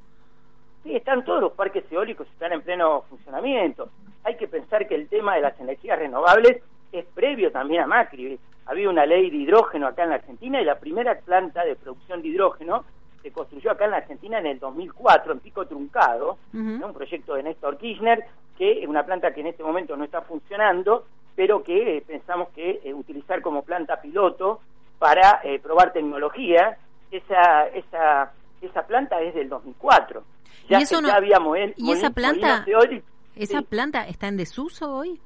Sí, 0.84 0.96
están 0.96 1.26
todos 1.26 1.42
los 1.42 1.54
parques 1.54 1.84
eólicos, 1.92 2.28
están 2.28 2.54
en 2.54 2.62
pleno 2.62 3.02
funcionamiento. 3.10 3.90
Hay 4.24 4.38
que 4.38 4.48
pensar 4.48 4.88
que 4.88 4.96
el 4.96 5.08
tema 5.08 5.36
de 5.36 5.42
las 5.42 5.60
energías 5.60 6.00
renovables 6.00 6.62
es 6.92 7.06
previo 7.14 7.52
también 7.52 7.82
a 7.82 7.88
Macri 7.88 8.40
había 8.66 8.90
una 8.90 9.06
ley 9.06 9.30
de 9.30 9.38
hidrógeno 9.38 9.88
acá 9.88 10.04
en 10.04 10.10
la 10.10 10.16
Argentina 10.16 10.62
y 10.62 10.66
la 10.66 10.80
primera 10.80 11.20
planta 11.20 11.64
de 11.64 11.76
producción 11.76 12.22
de 12.22 12.30
hidrógeno 12.30 12.84
se 13.22 13.32
construyó 13.32 13.72
acá 13.72 13.86
en 13.86 13.92
la 13.92 13.98
Argentina 13.98 14.40
en 14.40 14.46
el 14.46 14.60
2004 14.60 15.34
en 15.34 15.40
Pico 15.40 15.66
Truncado, 15.66 16.38
un 16.54 16.94
proyecto 16.94 17.34
de 17.34 17.44
Néstor 17.44 17.78
Kirchner, 17.78 18.24
que 18.58 18.84
es 18.84 18.88
una 18.88 19.04
planta 19.04 19.34
que 19.34 19.42
en 19.42 19.48
este 19.48 19.64
momento 19.64 19.98
no 19.98 20.04
está 20.04 20.22
funcionando, 20.22 21.06
pero 21.36 21.64
que 21.64 21.98
eh, 21.98 22.04
pensamos 22.06 22.50
que 22.50 22.82
eh, 22.84 22.94
utilizar 22.94 23.42
como 23.42 23.64
planta 23.64 24.00
piloto 24.00 24.62
para 25.00 25.42
eh, 25.44 25.60
probar 25.60 25.92
tecnología, 25.92 26.78
esa, 27.12 27.68
esa, 27.68 28.32
esa 28.62 28.88
planta 28.88 29.20
es 29.22 29.34
del 29.34 29.50
2004. 29.50 30.24
Ya, 30.70 30.80
¿Y, 30.80 30.84
eso 30.84 31.02
no, 31.02 31.10
¿y 31.76 31.92
esa 31.92 32.12
planta, 32.12 32.66
esa 33.36 33.62
planta 33.64 34.08
está 34.08 34.28
en 34.28 34.38
desuso 34.38 34.96
hoy? 34.96 35.20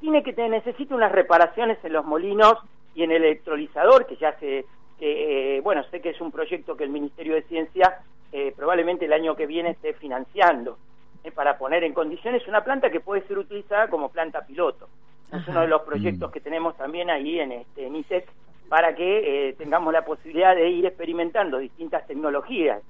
Tiene 0.00 0.22
que 0.22 0.32
necesita 0.48 0.94
unas 0.94 1.12
reparaciones 1.12 1.78
en 1.84 1.92
los 1.92 2.04
molinos 2.04 2.54
y 2.94 3.04
en 3.04 3.12
el 3.12 3.24
electrolizador, 3.24 4.06
que 4.06 4.16
ya 4.16 4.38
se, 4.38 4.64
que, 4.98 5.56
eh, 5.56 5.60
bueno, 5.60 5.82
sé 5.84 6.00
que 6.00 6.10
es 6.10 6.20
un 6.20 6.30
proyecto 6.30 6.76
que 6.76 6.84
el 6.84 6.90
Ministerio 6.90 7.34
de 7.34 7.42
Ciencia 7.42 8.00
eh, 8.32 8.52
probablemente 8.56 9.04
el 9.04 9.12
año 9.12 9.36
que 9.36 9.46
viene 9.46 9.70
esté 9.70 9.92
financiando 9.94 10.78
para 11.34 11.56
poner 11.56 11.84
en 11.84 11.92
condiciones 11.92 12.46
una 12.48 12.64
planta 12.64 12.90
que 12.90 12.98
puede 12.98 13.22
ser 13.28 13.38
utilizada 13.38 13.88
como 13.88 14.08
planta 14.08 14.44
piloto. 14.44 14.88
Es 15.32 15.46
uno 15.46 15.60
de 15.60 15.68
los 15.68 15.82
proyectos 15.82 16.30
mm. 16.30 16.32
que 16.32 16.40
tenemos 16.40 16.76
también 16.76 17.10
ahí 17.10 17.38
en, 17.38 17.52
este, 17.52 17.86
en 17.86 17.96
ISEC 17.96 18.28
para 18.68 18.94
que 18.94 19.54
tengamos 19.56 19.92
la 19.92 20.04
posibilidad 20.04 20.56
de 20.56 20.68
ir 20.68 20.84
experimentando 20.84 21.58
distintas 21.58 22.06
tecnologías. 22.06 22.82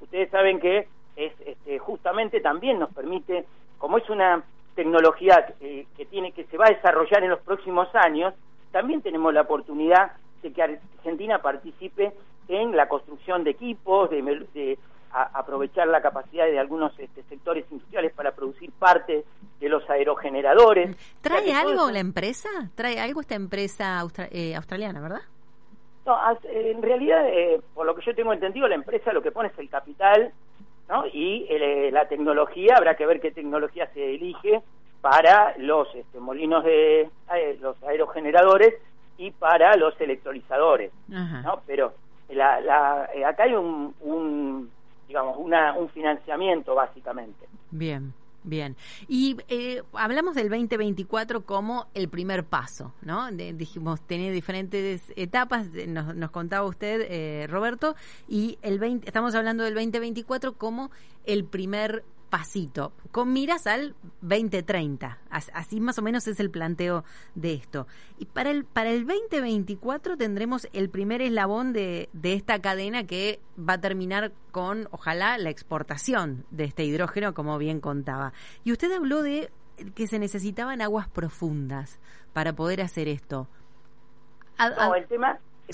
Ustedes 0.00 0.30
saben 0.30 0.60
que 0.60 0.86
es 1.16 1.32
este, 1.40 1.78
justamente 1.78 2.40
también 2.40 2.78
nos 2.78 2.92
permite, 2.92 3.44
como 3.78 3.98
es 3.98 4.08
una 4.10 4.44
tecnología 4.78 5.44
que 5.58 6.06
tiene 6.06 6.30
que 6.30 6.44
se 6.44 6.56
va 6.56 6.66
a 6.66 6.72
desarrollar 6.72 7.24
en 7.24 7.30
los 7.30 7.40
próximos 7.40 7.88
años, 7.96 8.32
también 8.70 9.02
tenemos 9.02 9.34
la 9.34 9.40
oportunidad 9.40 10.12
de 10.40 10.52
que 10.52 10.62
Argentina 10.62 11.42
participe 11.42 12.12
en 12.46 12.76
la 12.76 12.88
construcción 12.88 13.42
de 13.42 13.50
equipos, 13.50 14.08
de, 14.08 14.78
aprovechar 15.10 15.88
la 15.88 16.00
capacidad 16.00 16.46
de 16.46 16.60
algunos 16.60 16.96
este, 16.96 17.24
sectores 17.24 17.64
industriales 17.72 18.12
para 18.12 18.30
producir 18.30 18.70
parte 18.70 19.24
de 19.58 19.68
los 19.68 19.82
aerogeneradores. 19.90 20.96
¿Trae 21.22 21.52
algo 21.52 21.90
la 21.90 21.98
empresa? 21.98 22.48
¿Trae 22.76 23.00
algo 23.00 23.20
esta 23.20 23.34
empresa 23.34 24.00
eh, 24.30 24.54
australiana, 24.54 25.00
verdad? 25.00 25.22
No, 26.06 26.16
en 26.44 26.82
realidad, 26.82 27.26
eh, 27.26 27.60
por 27.74 27.84
lo 27.84 27.96
que 27.96 28.06
yo 28.06 28.14
tengo 28.14 28.32
entendido, 28.32 28.68
la 28.68 28.76
empresa 28.76 29.12
lo 29.12 29.22
que 29.22 29.32
pone 29.32 29.48
es 29.48 29.58
el 29.58 29.68
capital 29.68 30.32
¿no? 30.88 31.04
y 31.12 31.46
eh, 31.48 31.90
la 31.92 32.08
tecnología, 32.08 32.74
habrá 32.76 32.96
que 32.96 33.06
ver 33.06 33.20
qué 33.20 33.30
tecnología 33.30 33.88
se 33.92 34.14
elige 34.14 34.62
para 35.00 35.54
los 35.58 35.94
este, 35.94 36.18
molinos 36.18 36.64
de 36.64 37.08
eh, 37.34 37.58
los 37.60 37.80
aerogeneradores 37.82 38.74
y 39.16 39.30
para 39.30 39.76
los 39.76 40.00
electrolizadores, 40.00 40.92
¿no? 41.08 41.60
Pero 41.66 41.92
la, 42.28 42.60
la, 42.60 43.08
eh, 43.14 43.24
acá 43.24 43.44
hay 43.44 43.54
un, 43.54 43.94
un 44.00 44.70
digamos 45.06 45.36
una, 45.38 45.74
un 45.74 45.88
financiamiento 45.88 46.74
básicamente. 46.74 47.46
Bien. 47.70 48.12
Bien, 48.44 48.76
y 49.08 49.36
eh, 49.48 49.82
hablamos 49.92 50.34
del 50.36 50.48
2024 50.48 51.44
como 51.44 51.88
el 51.92 52.08
primer 52.08 52.44
paso, 52.44 52.94
¿no? 53.02 53.30
dijimos, 53.32 54.00
tiene 54.00 54.30
diferentes 54.30 55.12
etapas, 55.16 55.66
nos, 55.88 56.14
nos 56.14 56.30
contaba 56.30 56.66
usted, 56.66 57.06
eh, 57.10 57.46
Roberto, 57.48 57.96
y 58.28 58.58
el 58.62 58.78
20, 58.78 59.06
estamos 59.06 59.34
hablando 59.34 59.64
del 59.64 59.74
2024 59.74 60.56
como 60.56 60.90
el 61.26 61.44
primer 61.44 62.04
pasito, 62.30 62.92
con 63.10 63.32
miras 63.32 63.66
al 63.66 63.94
2030. 64.20 65.18
Así 65.30 65.80
más 65.80 65.98
o 65.98 66.02
menos 66.02 66.26
es 66.28 66.40
el 66.40 66.50
planteo 66.50 67.04
de 67.34 67.54
esto. 67.54 67.86
Y 68.18 68.26
para 68.26 68.50
el, 68.50 68.64
para 68.64 68.90
el 68.90 69.06
2024 69.06 70.16
tendremos 70.16 70.68
el 70.72 70.90
primer 70.90 71.22
eslabón 71.22 71.72
de, 71.72 72.08
de 72.12 72.34
esta 72.34 72.60
cadena 72.60 73.04
que 73.04 73.40
va 73.58 73.74
a 73.74 73.80
terminar 73.80 74.32
con, 74.52 74.88
ojalá, 74.90 75.38
la 75.38 75.50
exportación 75.50 76.44
de 76.50 76.64
este 76.64 76.84
hidrógeno, 76.84 77.34
como 77.34 77.58
bien 77.58 77.80
contaba. 77.80 78.32
Y 78.64 78.72
usted 78.72 78.92
habló 78.92 79.22
de 79.22 79.50
que 79.94 80.06
se 80.06 80.18
necesitaban 80.18 80.82
aguas 80.82 81.08
profundas 81.08 82.00
para 82.32 82.52
poder 82.52 82.82
hacer 82.82 83.08
esto. 83.08 83.48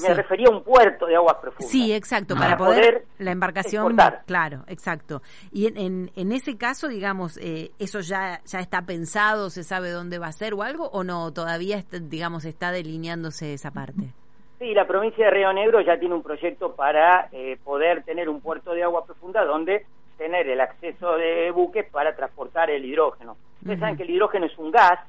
Me 0.02 0.14
refería 0.14 0.48
a 0.48 0.50
un 0.50 0.62
puerto 0.62 1.06
de 1.06 1.16
aguas 1.16 1.36
profundas. 1.40 1.70
Sí, 1.70 1.92
exacto, 1.92 2.34
para, 2.34 2.56
poder, 2.56 3.04
la 3.18 3.30
embarcación, 3.30 3.96
claro, 4.26 4.64
exacto. 4.66 5.22
Y 5.52 5.66
en, 5.66 6.10
en, 6.14 6.32
ese 6.32 6.56
caso, 6.56 6.88
digamos, 6.88 7.36
eh, 7.38 7.70
eso 7.78 8.00
ya 8.00 8.40
ya 8.44 8.60
está 8.60 8.82
pensado, 8.82 9.50
se 9.50 9.62
sabe 9.62 9.90
dónde 9.90 10.18
va 10.18 10.28
a 10.28 10.32
ser 10.32 10.54
o 10.54 10.62
algo, 10.62 10.88
o 10.88 11.04
no, 11.04 11.32
todavía, 11.32 11.82
digamos, 11.90 12.44
está 12.44 12.72
delineándose 12.72 13.54
esa 13.54 13.70
parte. 13.70 14.12
Sí, 14.58 14.72
la 14.74 14.86
provincia 14.86 15.26
de 15.26 15.30
Río 15.30 15.52
Negro 15.52 15.80
ya 15.80 15.98
tiene 15.98 16.14
un 16.14 16.22
proyecto 16.22 16.74
para 16.74 17.28
eh, 17.32 17.58
poder 17.62 18.02
tener 18.04 18.28
un 18.28 18.40
puerto 18.40 18.72
de 18.72 18.82
agua 18.82 19.04
profunda 19.04 19.44
donde 19.44 19.86
tener 20.16 20.48
el 20.48 20.60
acceso 20.60 21.16
de 21.16 21.50
buques 21.50 21.86
para 21.90 22.14
transportar 22.14 22.70
el 22.70 22.84
hidrógeno. 22.84 23.36
Ustedes 23.60 23.80
saben 23.80 23.96
que 23.96 24.04
el 24.04 24.10
hidrógeno 24.10 24.46
es 24.46 24.56
un 24.58 24.70
gas 24.70 25.00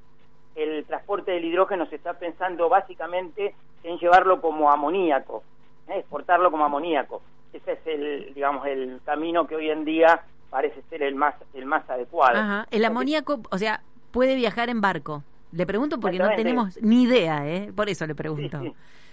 el 0.56 0.86
transporte 0.86 1.32
del 1.32 1.46
hidrógeno 1.46 1.86
se 1.88 1.98
está 1.98 2.14
pensando 2.14 2.70
básicamente 2.70 3.54
en 3.86 3.98
llevarlo 4.00 4.42
como 4.42 4.72
amoníaco, 4.72 5.44
¿eh? 5.88 6.00
exportarlo 6.00 6.52
como 6.52 6.66
amoníaco. 6.66 7.22
Ese 7.54 7.74
es 7.74 7.80
el, 7.86 8.34
digamos, 8.34 8.66
el 8.68 9.00
camino 9.06 9.48
que 9.48 9.56
hoy 9.56 9.70
en 9.70 9.86
día 9.86 10.22
parece 10.50 10.82
ser 10.90 11.04
el 11.04 11.16
más, 11.16 11.36
el 11.54 11.66
más 11.66 11.90
adecuado. 11.90 12.38
Ajá. 12.38 12.68
El 12.72 12.84
amoníaco, 12.84 13.40
o 13.50 13.58
sea, 13.58 13.82
puede 14.12 14.36
viajar 14.36 14.70
en 14.70 14.82
barco. 14.82 15.24
Le 15.52 15.66
pregunto 15.66 16.00
porque 16.00 16.18
no 16.18 16.30
tenemos 16.36 16.82
ni 16.82 17.04
idea, 17.04 17.48
¿eh? 17.48 17.72
Por 17.74 17.88
eso 17.88 18.06
le 18.06 18.16
pregunto. 18.16 18.60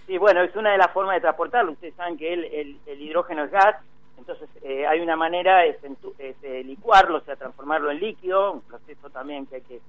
Sí, 0.07 0.17
bueno, 0.17 0.41
es 0.41 0.53
una 0.55 0.71
de 0.71 0.77
las 0.77 0.91
formas 0.91 1.15
de 1.15 1.21
transportarlo. 1.21 1.71
Ustedes 1.71 1.93
saben 1.95 2.17
que 2.17 2.33
el, 2.33 2.77
el, 2.85 3.01
hidrógeno 3.01 3.45
es 3.45 3.51
gas, 3.51 3.77
entonces 4.17 4.49
eh, 4.61 4.85
hay 4.85 4.99
una 4.99 5.15
manera, 5.15 5.63
es, 5.65 5.77
es 6.19 6.65
licuarlo, 6.65 7.19
o 7.19 7.21
sea, 7.21 7.37
transformarlo 7.37 7.91
en 7.91 8.01
líquido, 8.01 8.51
un 8.53 8.61
proceso 8.61 9.09
también 9.09 9.45
que 9.45 9.55
hay 9.55 9.61
que 9.61 9.79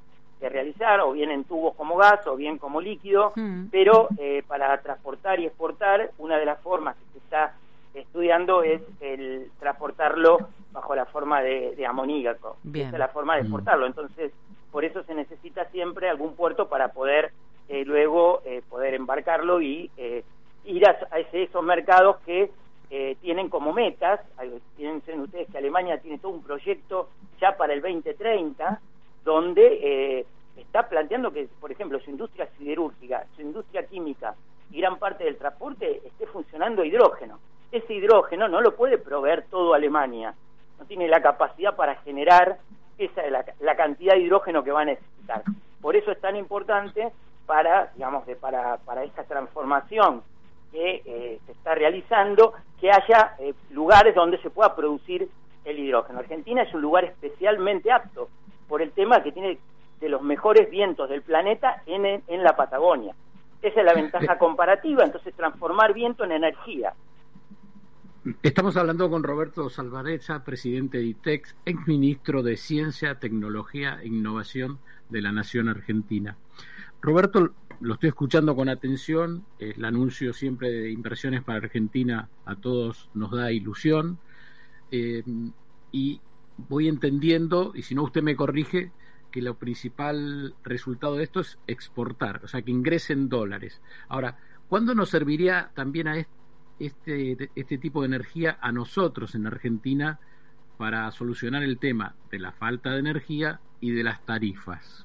realizar, 0.49 1.01
o 1.01 1.13
bien 1.13 1.31
en 1.31 1.45
tubos 1.45 1.75
como 1.75 1.97
gas, 1.97 2.27
o 2.27 2.37
bien 2.37 2.59
como 2.59 2.81
líquido, 2.81 3.33
hmm. 3.35 3.67
pero 3.71 4.09
eh, 4.19 4.43
para 4.47 4.77
transportar 4.81 5.41
y 5.41 5.47
exportar, 5.47 6.11
una 6.19 6.39
de 6.39 6.47
las 6.47 6.61
formas 6.61 6.97
que 6.97 7.13
se 7.13 7.19
está 7.19 7.55
estudiando 7.95 8.63
es 8.63 8.83
el 9.01 9.51
transportarlo 9.59 10.39
bajo 10.73 10.95
la 10.95 11.07
forma 11.07 11.41
de, 11.43 11.85
amoníaco. 11.87 12.57
Esa 12.75 12.89
es 12.89 12.99
la 12.99 13.09
forma 13.09 13.37
de 13.37 13.43
hmm. 13.43 13.45
exportarlo. 13.45 13.87
Entonces, 13.87 14.33
por 14.73 14.85
eso 14.85 15.03
se 15.05 15.15
necesita 15.15 15.67
siempre 15.67 16.09
algún 16.09 16.35
puerto 16.35 16.69
para 16.69 16.89
poder 16.89 17.33
eh, 17.69 17.85
luego 17.85 18.43
eh, 18.45 18.63
poder 18.69 18.95
embarcarlo 18.95 19.63
y 19.63 19.91
ir 20.65 20.87
a, 20.87 20.97
a 21.11 21.19
esos 21.21 21.63
mercados 21.63 22.17
que 22.27 22.51
tienen 23.21 23.49
como 23.49 23.73
metas, 23.73 24.21
piensen 24.77 25.23
ustedes 25.23 25.51
que 25.51 25.59
Alemania 25.59 25.99
tiene 25.99 26.19
todo 26.19 26.31
un 26.31 26.45
proyecto 26.45 27.09
ya 27.41 27.57
para 27.57 27.73
el 27.73 27.81
2030, 27.81 28.81
donde 28.94 28.94
eh, 28.94 28.94
está 28.94 28.94
que, 31.33 31.49
por 31.61 31.71
ejemplo, 31.71 32.01
su 32.01 32.11
industria 32.11 32.49
siderúrgica, 32.59 33.25
su 33.37 33.43
industria 33.43 33.87
química 33.87 34.35
y 34.71 34.81
gran 34.81 34.99
parte 34.99 35.25
del 35.25 35.37
transporte 35.37 36.03
esté 36.05 36.27
funcionando 36.27 36.85
hidrógeno. 36.85 37.39
Ese 37.71 37.95
hidrógeno 37.95 38.49
no 38.49 38.61
lo 38.61 38.75
puede 38.75 38.99
proveer 38.99 39.45
todo 39.49 39.75
Alemania, 39.75 40.35
no 40.79 40.85
tiene 40.87 41.09
la 41.09 41.23
capacidad 41.23 41.77
para 41.77 41.97
generar 41.97 42.59
esa 42.99 43.23
la, 43.29 43.77
cantidad 43.77 44.15
de 44.15 44.21
hidrógeno 44.21 44.65
que 44.65 44.73
va 44.73 44.83
a 44.83 44.87
necesitar. 44.87 45.43
Por 45.81 45.97
eso 45.97 46.11
es 46.11 46.21
tan 46.21 46.37
importante 46.37 47.13
para, 47.47 47.93
digamos, 47.95 48.27
de, 48.27 48.37
para, 48.37 48.79
para 48.79 49.05
esta 49.05 49.25
transformación 49.25 50.23
que 50.73 51.03
eh, 51.05 51.41
se 51.47 51.53
está 51.53 51.75
realizando, 51.75 52.55
que 52.81 52.91
haya 52.91 53.37
eh, 53.39 53.55
lugares 53.71 54.15
donde 54.15 54.39
se 54.39 54.51
pueda 54.51 54.75
producir 54.75 55.29
el 55.65 55.79
hidrógeno. 55.79 56.19
Argentina 56.19 56.63
es 56.63 56.75
un 56.75 56.83
lugar 56.83 57.05
especialmente 57.05 57.93
apto 57.93 58.29
por 58.69 58.83
el 58.83 58.91
tema 58.93 59.23
que 59.23 59.33
tiene 59.33 59.59
de 60.05 60.11
los 60.11 60.21
mejores 60.21 60.71
vientos 60.71 61.09
del 61.09 61.23
planeta 61.23 61.83
en, 61.87 62.05
en 62.05 62.43
la 62.43 62.55
Patagonia. 62.55 63.15
Esa 63.63 63.81
es 63.81 63.87
la 63.87 63.95
ventaja 63.95 64.37
comparativa, 64.37 65.03
entonces 65.03 65.35
transformar 65.35 65.95
viento 65.95 66.25
en 66.25 66.33
energía. 66.33 66.93
Estamos 68.43 68.77
hablando 68.77 69.09
con 69.09 69.23
Roberto 69.23 69.71
Salvarezza, 69.71 70.45
presidente 70.45 70.99
de 70.99 71.05
ITEX, 71.05 71.57
ex 71.65 71.89
ministro 71.89 72.43
de 72.43 72.59
Ciencia, 72.59 73.19
Tecnología 73.19 73.99
e 74.03 74.09
Innovación 74.09 74.79
de 75.09 75.23
la 75.23 75.33
Nación 75.33 75.71
Argentina. 75.71 76.37
Roberto, 77.01 77.53
lo 77.81 77.95
estoy 77.95 78.11
escuchando 78.11 78.55
con 78.55 78.69
atención, 78.69 79.47
el 79.59 79.83
anuncio 79.87 80.35
siempre 80.35 80.71
de 80.71 80.91
inversiones 80.91 81.43
para 81.43 81.61
Argentina 81.61 82.29
a 82.45 82.57
todos 82.57 83.09
nos 83.15 83.31
da 83.31 83.53
ilusión 83.53 84.19
eh, 84.91 85.23
y 85.93 86.21
voy 86.59 86.89
entendiendo, 86.89 87.73
y 87.75 87.83
si 87.83 87.95
no 87.95 88.03
usted 88.03 88.23
me 88.23 88.37
corrige, 88.37 88.91
que 89.35 89.43
lo 89.43 89.55
principal 89.55 90.55
resultado 90.63 91.17
de 91.17 91.25
esto 91.25 91.41
es 91.41 91.59
exportar, 91.67 92.41
o 92.45 92.47
sea, 92.47 92.63
que 92.63 92.71
ingresen 92.71 93.29
dólares. 93.29 93.83
Ahora, 94.09 94.37
¿cuándo 94.69 94.95
nos 94.95 95.11
serviría 95.11 95.71
también 95.75 96.07
a 96.07 96.25
este, 96.79 97.51
este 97.57 97.79
tipo 97.79 98.03
de 98.03 98.07
energía 98.07 98.59
a 98.61 98.71
nosotros 98.71 99.35
en 99.35 99.49
Argentina 99.49 100.21
para 100.79 101.11
solucionar 101.11 101.65
el 101.65 101.81
tema 101.81 102.15
de 102.31 102.39
la 102.39 102.53
falta 102.53 102.91
de 102.93 103.01
energía 103.01 103.59
y 103.81 103.91
de 103.91 104.05
las 104.05 104.25
tarifas? 104.25 105.05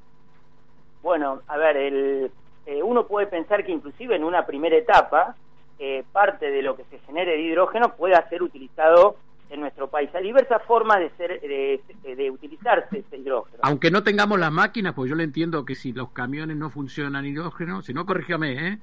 Bueno, 1.02 1.42
a 1.48 1.58
ver, 1.58 1.76
el, 1.78 2.32
eh, 2.68 2.84
uno 2.84 3.08
puede 3.08 3.26
pensar 3.26 3.66
que 3.66 3.72
inclusive 3.72 4.16
en 4.16 4.24
una 4.24 4.46
primera 4.46 4.78
etapa, 4.78 5.36
eh, 5.80 6.04
parte 6.12 6.52
de 6.52 6.62
lo 6.62 6.76
que 6.76 6.84
se 6.92 7.00
genere 7.00 7.32
de 7.32 7.42
hidrógeno 7.42 7.96
pueda 7.96 8.30
ser 8.30 8.44
utilizado 8.44 9.16
en 9.50 9.62
nuestro 9.62 9.88
país. 9.88 10.10
Hay 10.14 10.24
diversas 10.24 10.62
formas 10.64 11.00
de 11.00 11.10
ser 11.12 11.42
de, 11.42 12.32
utilizarse 12.32 13.00
este 13.00 13.18
hidrógeno. 13.18 13.60
Aunque 13.62 13.92
no 13.92 14.04
tengamos 14.04 14.40
las 14.40 14.52
máquinas, 14.52 14.94
pues 14.94 15.10
yo 15.10 15.16
le 15.16 15.24
entiendo 15.24 15.66
que 15.66 15.76
si 15.76 15.92
los 15.92 16.12
camiones 16.12 16.56
no 16.58 16.70
funcionan 16.70 17.26
hidrógeno, 17.26 17.82
si 17.82 17.94
no, 17.94 18.06
corríjame, 18.06 18.68
¿eh? 18.68 18.80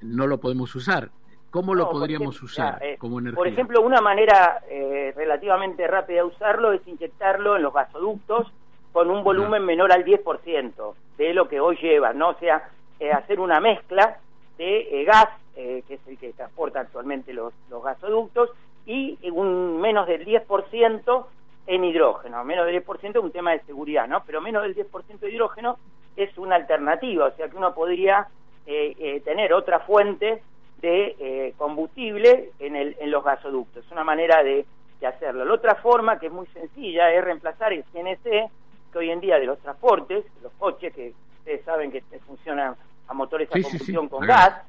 no 0.00 0.26
lo 0.26 0.38
podemos 0.38 0.74
usar. 0.74 1.10
¿Cómo 1.50 1.74
lo 1.74 1.90
podríamos 1.90 2.42
usar 2.42 2.82
eh, 2.82 2.96
como 2.98 3.20
energía? 3.20 3.38
Por 3.38 3.48
ejemplo, 3.48 3.80
una 3.80 4.02
manera 4.02 4.62
eh, 4.68 5.14
relativamente 5.16 5.86
rápida 5.86 6.18
de 6.18 6.24
usarlo 6.24 6.72
es 6.72 6.86
inyectarlo 6.86 7.56
en 7.56 7.62
los 7.62 7.72
gasoductos 7.72 8.52
con 8.92 9.10
un 9.10 9.24
volumen 9.24 9.64
menor 9.64 9.90
al 9.92 10.04
10% 10.04 10.94
de 11.16 11.34
lo 11.34 11.48
que 11.48 11.60
hoy 11.60 11.78
lleva, 11.80 12.12
¿no? 12.12 12.30
O 12.30 12.38
sea, 12.38 12.68
hacer 13.14 13.40
una 13.40 13.60
mezcla 13.60 14.18
de 14.58 15.04
gas, 15.06 15.28
que 15.54 15.84
es 15.88 16.00
el 16.06 16.18
que 16.18 16.32
transporta 16.32 16.80
actualmente 16.80 17.32
los, 17.32 17.54
los 17.70 17.82
gasoductos, 17.82 18.50
y 18.88 19.18
un 19.30 19.80
menos 19.80 20.06
del 20.06 20.24
10% 20.26 21.26
en 21.66 21.84
hidrógeno. 21.84 22.42
Menos 22.42 22.64
del 22.66 22.82
10% 22.82 23.10
es 23.10 23.16
un 23.16 23.30
tema 23.30 23.52
de 23.52 23.60
seguridad, 23.60 24.08
¿no? 24.08 24.24
Pero 24.24 24.40
menos 24.40 24.62
del 24.62 24.74
10% 24.74 25.18
de 25.18 25.30
hidrógeno 25.30 25.78
es 26.16 26.36
una 26.38 26.56
alternativa, 26.56 27.26
o 27.26 27.36
sea 27.36 27.48
que 27.48 27.56
uno 27.56 27.74
podría 27.74 28.26
eh, 28.66 28.94
eh, 28.98 29.20
tener 29.20 29.52
otra 29.52 29.80
fuente 29.80 30.42
de 30.80 31.16
eh, 31.18 31.54
combustible 31.58 32.50
en, 32.58 32.76
el, 32.76 32.96
en 32.98 33.10
los 33.10 33.22
gasoductos. 33.22 33.84
Es 33.84 33.92
una 33.92 34.04
manera 34.04 34.42
de, 34.42 34.64
hacerlo. 35.06 35.44
La 35.44 35.54
otra 35.54 35.76
forma, 35.76 36.18
que 36.18 36.26
es 36.26 36.32
muy 36.32 36.46
sencilla, 36.48 37.12
es 37.12 37.22
reemplazar 37.22 37.72
el 37.72 37.84
CNC, 37.92 38.50
que 38.92 38.98
hoy 38.98 39.10
en 39.10 39.20
día 39.20 39.38
de 39.38 39.46
los 39.46 39.60
transportes, 39.60 40.24
los 40.42 40.52
coches, 40.54 40.92
que 40.92 41.12
ustedes 41.38 41.64
saben 41.64 41.92
que 41.92 42.02
funcionan 42.26 42.74
a 43.06 43.14
motores 43.14 43.48
a 43.48 43.52
combustión 43.52 44.08
con 44.08 44.26
gas, 44.26 44.60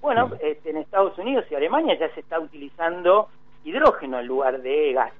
bueno, 0.00 0.32
este, 0.40 0.70
en 0.70 0.78
Estados 0.78 1.16
Unidos 1.18 1.44
y 1.50 1.54
Alemania 1.54 1.96
ya 1.96 2.12
se 2.14 2.20
está 2.20 2.40
utilizando 2.40 3.28
hidrógeno 3.66 4.20
en 4.20 4.26
lugar 4.26 4.62
de 4.62 4.92
gas 4.92 5.12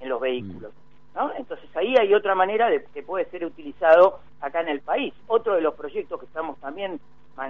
en 0.00 0.08
los 0.08 0.20
vehículos. 0.20 0.72
¿no? 1.14 1.32
Entonces 1.36 1.68
ahí 1.76 1.94
hay 1.98 2.14
otra 2.14 2.34
manera 2.34 2.68
de 2.68 2.84
que 2.94 3.02
puede 3.02 3.26
ser 3.26 3.44
utilizado 3.44 4.20
acá 4.40 4.60
en 4.60 4.68
el 4.68 4.80
país. 4.80 5.14
Otro 5.26 5.54
de 5.54 5.60
los 5.60 5.74
proyectos 5.74 6.18
que 6.18 6.26
estamos 6.26 6.58
también 6.58 6.98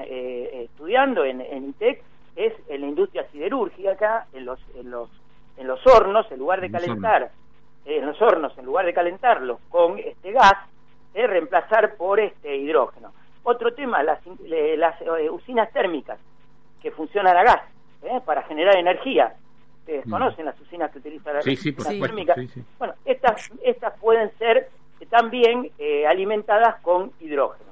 eh, 0.05 0.69
estudiando 0.71 1.25
en, 1.25 1.41
en 1.41 1.71
ITEC 1.71 2.03
es 2.35 2.53
en 2.69 2.81
la 2.81 2.87
industria 2.89 3.27
siderúrgica 3.31 3.93
acá, 3.93 4.27
en 4.33 4.45
los, 4.47 4.59
en 4.75 4.91
los, 4.91 5.09
en 5.57 5.67
los 5.67 5.87
hornos, 5.87 6.31
en 6.33 6.39
lugar 6.39 6.61
de 6.61 6.71
calentar, 6.71 7.31
eh, 7.85 7.99
en 7.99 8.07
los 8.07 8.21
hornos, 8.21 8.57
en 8.59 8.65
lugar 8.67 8.87
de 8.87 8.95
calentarlos 8.95 9.61
con 9.69 9.99
este 9.99 10.33
gas, 10.33 10.55
es 11.15 11.29
reemplazar 11.29 11.95
por 11.97 12.19
este 12.19 12.57
hidrógeno. 12.57 13.13
Otro 13.45 13.75
tema, 13.75 14.03
las, 14.03 14.19
las 14.77 15.01
eh, 15.03 15.31
usinas 15.31 15.71
térmicas 15.73 16.19
que 16.81 16.91
funcionan 16.91 17.37
a 17.37 17.45
gas 17.45 17.63
para 18.25 18.43
generar 18.43 18.77
energía 18.77 19.37
ustedes 19.83 20.07
mm. 20.07 20.11
conocen 20.11 20.45
las 20.47 20.61
usinas 20.61 20.91
que 20.91 20.99
utilizan 20.99 21.35
las 21.35 21.45
térmicas. 21.45 22.37
Bueno, 22.79 22.95
estas, 23.05 23.51
estas 23.63 23.99
pueden 23.99 24.31
ser 24.39 24.71
también 25.11 25.71
eh, 25.79 26.07
alimentadas 26.07 26.81
con 26.81 27.13
hidrógeno. 27.21 27.71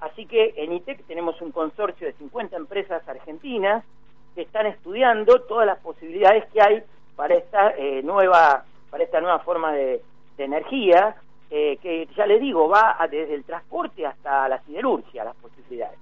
Así 0.00 0.24
que 0.24 0.54
en 0.56 0.72
ITEC 0.72 1.04
tenemos 1.06 1.40
un 1.42 1.52
consorcio 1.52 2.06
de 2.06 2.14
50 2.14 2.56
empresas 2.56 3.06
argentinas 3.06 3.84
que 4.34 4.42
están 4.42 4.66
estudiando 4.66 5.42
todas 5.42 5.66
las 5.66 5.78
posibilidades 5.80 6.46
que 6.52 6.62
hay 6.62 6.82
para 7.16 7.34
esta 7.34 7.74
eh, 7.76 8.02
nueva 8.02 8.64
para 8.90 9.04
esta 9.04 9.20
nueva 9.20 9.40
forma 9.40 9.72
de, 9.72 10.02
energía 10.38 11.16
eh, 11.50 11.76
que 11.82 12.08
ya 12.16 12.24
le 12.24 12.38
digo 12.38 12.66
va 12.66 12.96
desde 13.10 13.34
el 13.34 13.44
transporte 13.44 14.06
hasta 14.06 14.48
la 14.48 14.58
siderurgia 14.62 15.22
las 15.22 15.36
posibilidades. 15.36 15.98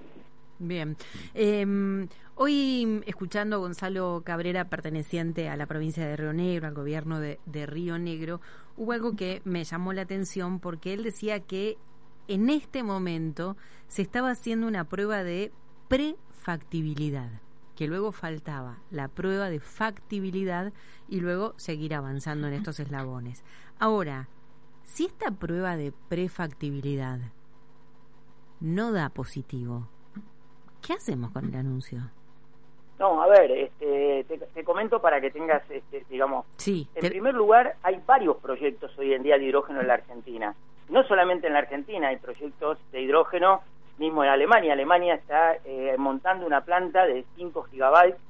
Bien. 0.61 0.97
Em, 1.35 2.09
hoy, 2.41 3.03
escuchando 3.07 3.57
a 3.57 3.59
Gonzalo 3.59 4.23
Cabrera, 4.25 4.69
perteneciente 4.69 5.49
a 5.49 5.57
la 5.57 5.67
provincia 5.67 6.07
de 6.07 6.17
Río 6.17 6.33
Negro, 6.33 6.69
al 6.69 6.75
gobierno 6.75 7.19
de, 7.21 7.39
Río 7.67 7.99
Negro, 7.99 8.41
hubo 8.77 8.93
algo 8.93 9.17
que 9.17 9.43
me 9.45 9.65
llamó 9.65 9.93
la 9.93 10.03
atención 10.03 10.61
porque 10.61 10.95
él 10.95 11.03
decía 11.03 11.41
que 11.41 11.77
en 12.29 12.49
este 12.49 12.85
momento 12.85 13.57
se 13.89 14.03
estaba 14.03 14.31
haciendo 14.31 14.69
una 14.69 14.85
prueba 14.85 15.25
de 15.25 15.53
prefactibilidad, 15.89 17.43
que 17.75 17.89
luego 17.89 18.13
faltaba 18.13 18.79
la 18.91 19.09
prueba 19.09 19.51
de 19.51 19.59
factibilidad 19.59 20.73
y 21.09 21.21
luego 21.21 21.55
seguir 21.57 21.95
avanzando 21.95 22.47
en 22.47 22.55
estos 22.55 22.79
eslabones. 22.79 23.43
Ahora, 23.81 24.29
si 24.85 25.07
esta 25.07 25.33
prueba 25.33 25.77
de 25.77 25.93
prefactibilidad 26.09 27.19
no 28.61 28.93
da 28.93 29.09
positivo, 29.09 29.89
¿Qué 30.81 30.95
hacemos 30.95 31.33
con 31.33 31.45
el 31.45 31.55
anuncio? 31.55 32.11
No, 32.99 33.23
a 33.23 33.29
ver, 33.29 33.51
este, 33.53 34.25
te, 34.25 34.65
comento 34.65 35.01
para 35.01 35.21
que 35.21 35.31
tengas, 35.31 35.63
este, 35.71 36.05
digamos, 36.11 36.47
sí, 36.57 36.89
en 36.97 37.09
primer 37.09 37.35
lugar, 37.35 37.77
hay 37.83 38.03
varios 38.05 38.37
proyectos 38.39 38.97
hoy 38.99 39.15
en 39.15 39.23
día 39.23 39.39
de 39.39 39.45
hidrógeno 39.45 39.81
en 39.81 39.87
la 39.87 39.95
Argentina. 39.95 40.55
No 40.89 41.05
solamente 41.05 41.47
en 41.47 41.53
la 41.53 41.61
Argentina, 41.61 42.09
hay 42.09 42.17
proyectos 42.17 42.79
de 42.91 43.03
hidrógeno 43.03 43.63
mismo 43.99 44.25
en 44.25 44.31
Alemania. 44.31 44.73
Alemania 44.73 45.15
está 45.15 45.59
eh, 45.65 45.95
montando 45.97 46.45
una 46.47 46.63
planta 46.63 47.07
de 47.07 47.25
5 47.37 47.63
gigabytes, 47.65 48.21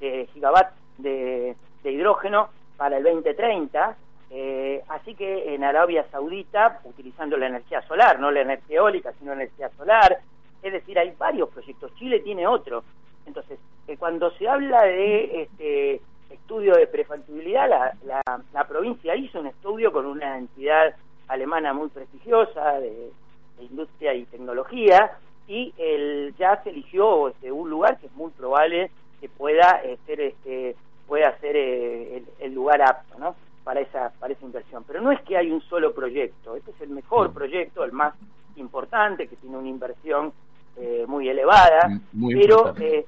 de, 0.00 0.28
gigabytes 0.32 0.72
de, 0.98 1.54
hidrógeno 1.84 2.48
para 2.76 2.96
el 2.96 3.04
2030. 3.04 3.96
Eh, 4.30 4.82
así 4.88 5.14
que 5.14 5.54
en 5.54 5.62
Arabia 5.62 6.04
Saudita, 6.10 6.80
utilizando 6.82 7.36
la 7.36 7.46
energía 7.46 7.80
solar, 7.82 8.18
no 8.18 8.32
la 8.32 8.40
energía 8.40 8.78
eólica, 8.78 9.12
sino 9.20 9.34
la 9.34 9.42
energía 9.42 9.70
solar, 9.76 10.18
es 10.62 10.72
decir, 10.72 10.98
hay 10.98 11.12
varios 11.16 11.48
proyectos. 11.50 11.94
Chile 11.94 12.20
tiene 12.20 12.46
otro. 12.46 12.82
Entonces, 13.24 13.58
eh, 13.88 13.96
cuando 13.96 14.30
se 14.32 14.48
habla 14.48 14.82
de 14.82 15.42
este 15.42 16.00
estudio 16.30 16.74
de 16.74 16.86
prefactibilidad, 16.86 17.68
la, 17.68 18.42
la, 18.52 18.68
provincia 18.68 19.14
hizo 19.14 19.40
un 19.40 19.46
estudio 19.46 19.92
con 19.92 20.06
una 20.06 20.38
entidad 20.38 20.94
alemana 21.28 21.72
muy 21.72 21.88
prestigiosa 21.88 22.80
de, 22.80 23.10
industria 23.58 24.12
y 24.12 24.26
tecnología 24.26 25.12
y 25.48 25.72
el, 25.78 26.34
ya 26.38 26.62
se 26.62 26.70
eligió 26.70 27.28
este, 27.28 27.50
un 27.50 27.70
lugar 27.70 27.98
que 27.98 28.06
es 28.06 28.12
muy 28.12 28.30
probable 28.32 28.90
que 29.18 29.30
pueda 29.30 29.80
eh, 29.82 29.96
ser 30.04 30.20
este 30.20 30.76
pueda 31.06 31.34
ser 31.38 31.56
eh, 31.56 32.22
el, 32.40 32.54
lugar 32.54 32.82
apto 32.82 33.18
¿no? 33.18 33.34
para 33.64 33.80
esa 33.80 34.12
para 34.18 34.34
esa 34.34 34.44
inversión. 34.44 34.84
Pero 34.86 35.00
no 35.00 35.10
es 35.10 35.22
que 35.22 35.38
hay 35.38 35.50
un 35.50 35.62
solo 35.62 35.94
proyecto. 35.94 36.54
Este 36.54 36.72
es 36.72 36.80
el 36.82 36.90
mejor 36.90 37.32
proyecto 37.32 37.82
el 37.82 37.92
más 37.92 38.14
importante 38.56 39.26
que 39.26 39.36
tiene 39.36 39.56
una 39.56 39.68
inversión 39.68 40.32
eh, 40.78 41.04
muy 41.08 41.26
elevada, 41.26 41.88
mm, 42.12 42.28
pero 42.34 42.74
eh, 42.78 43.06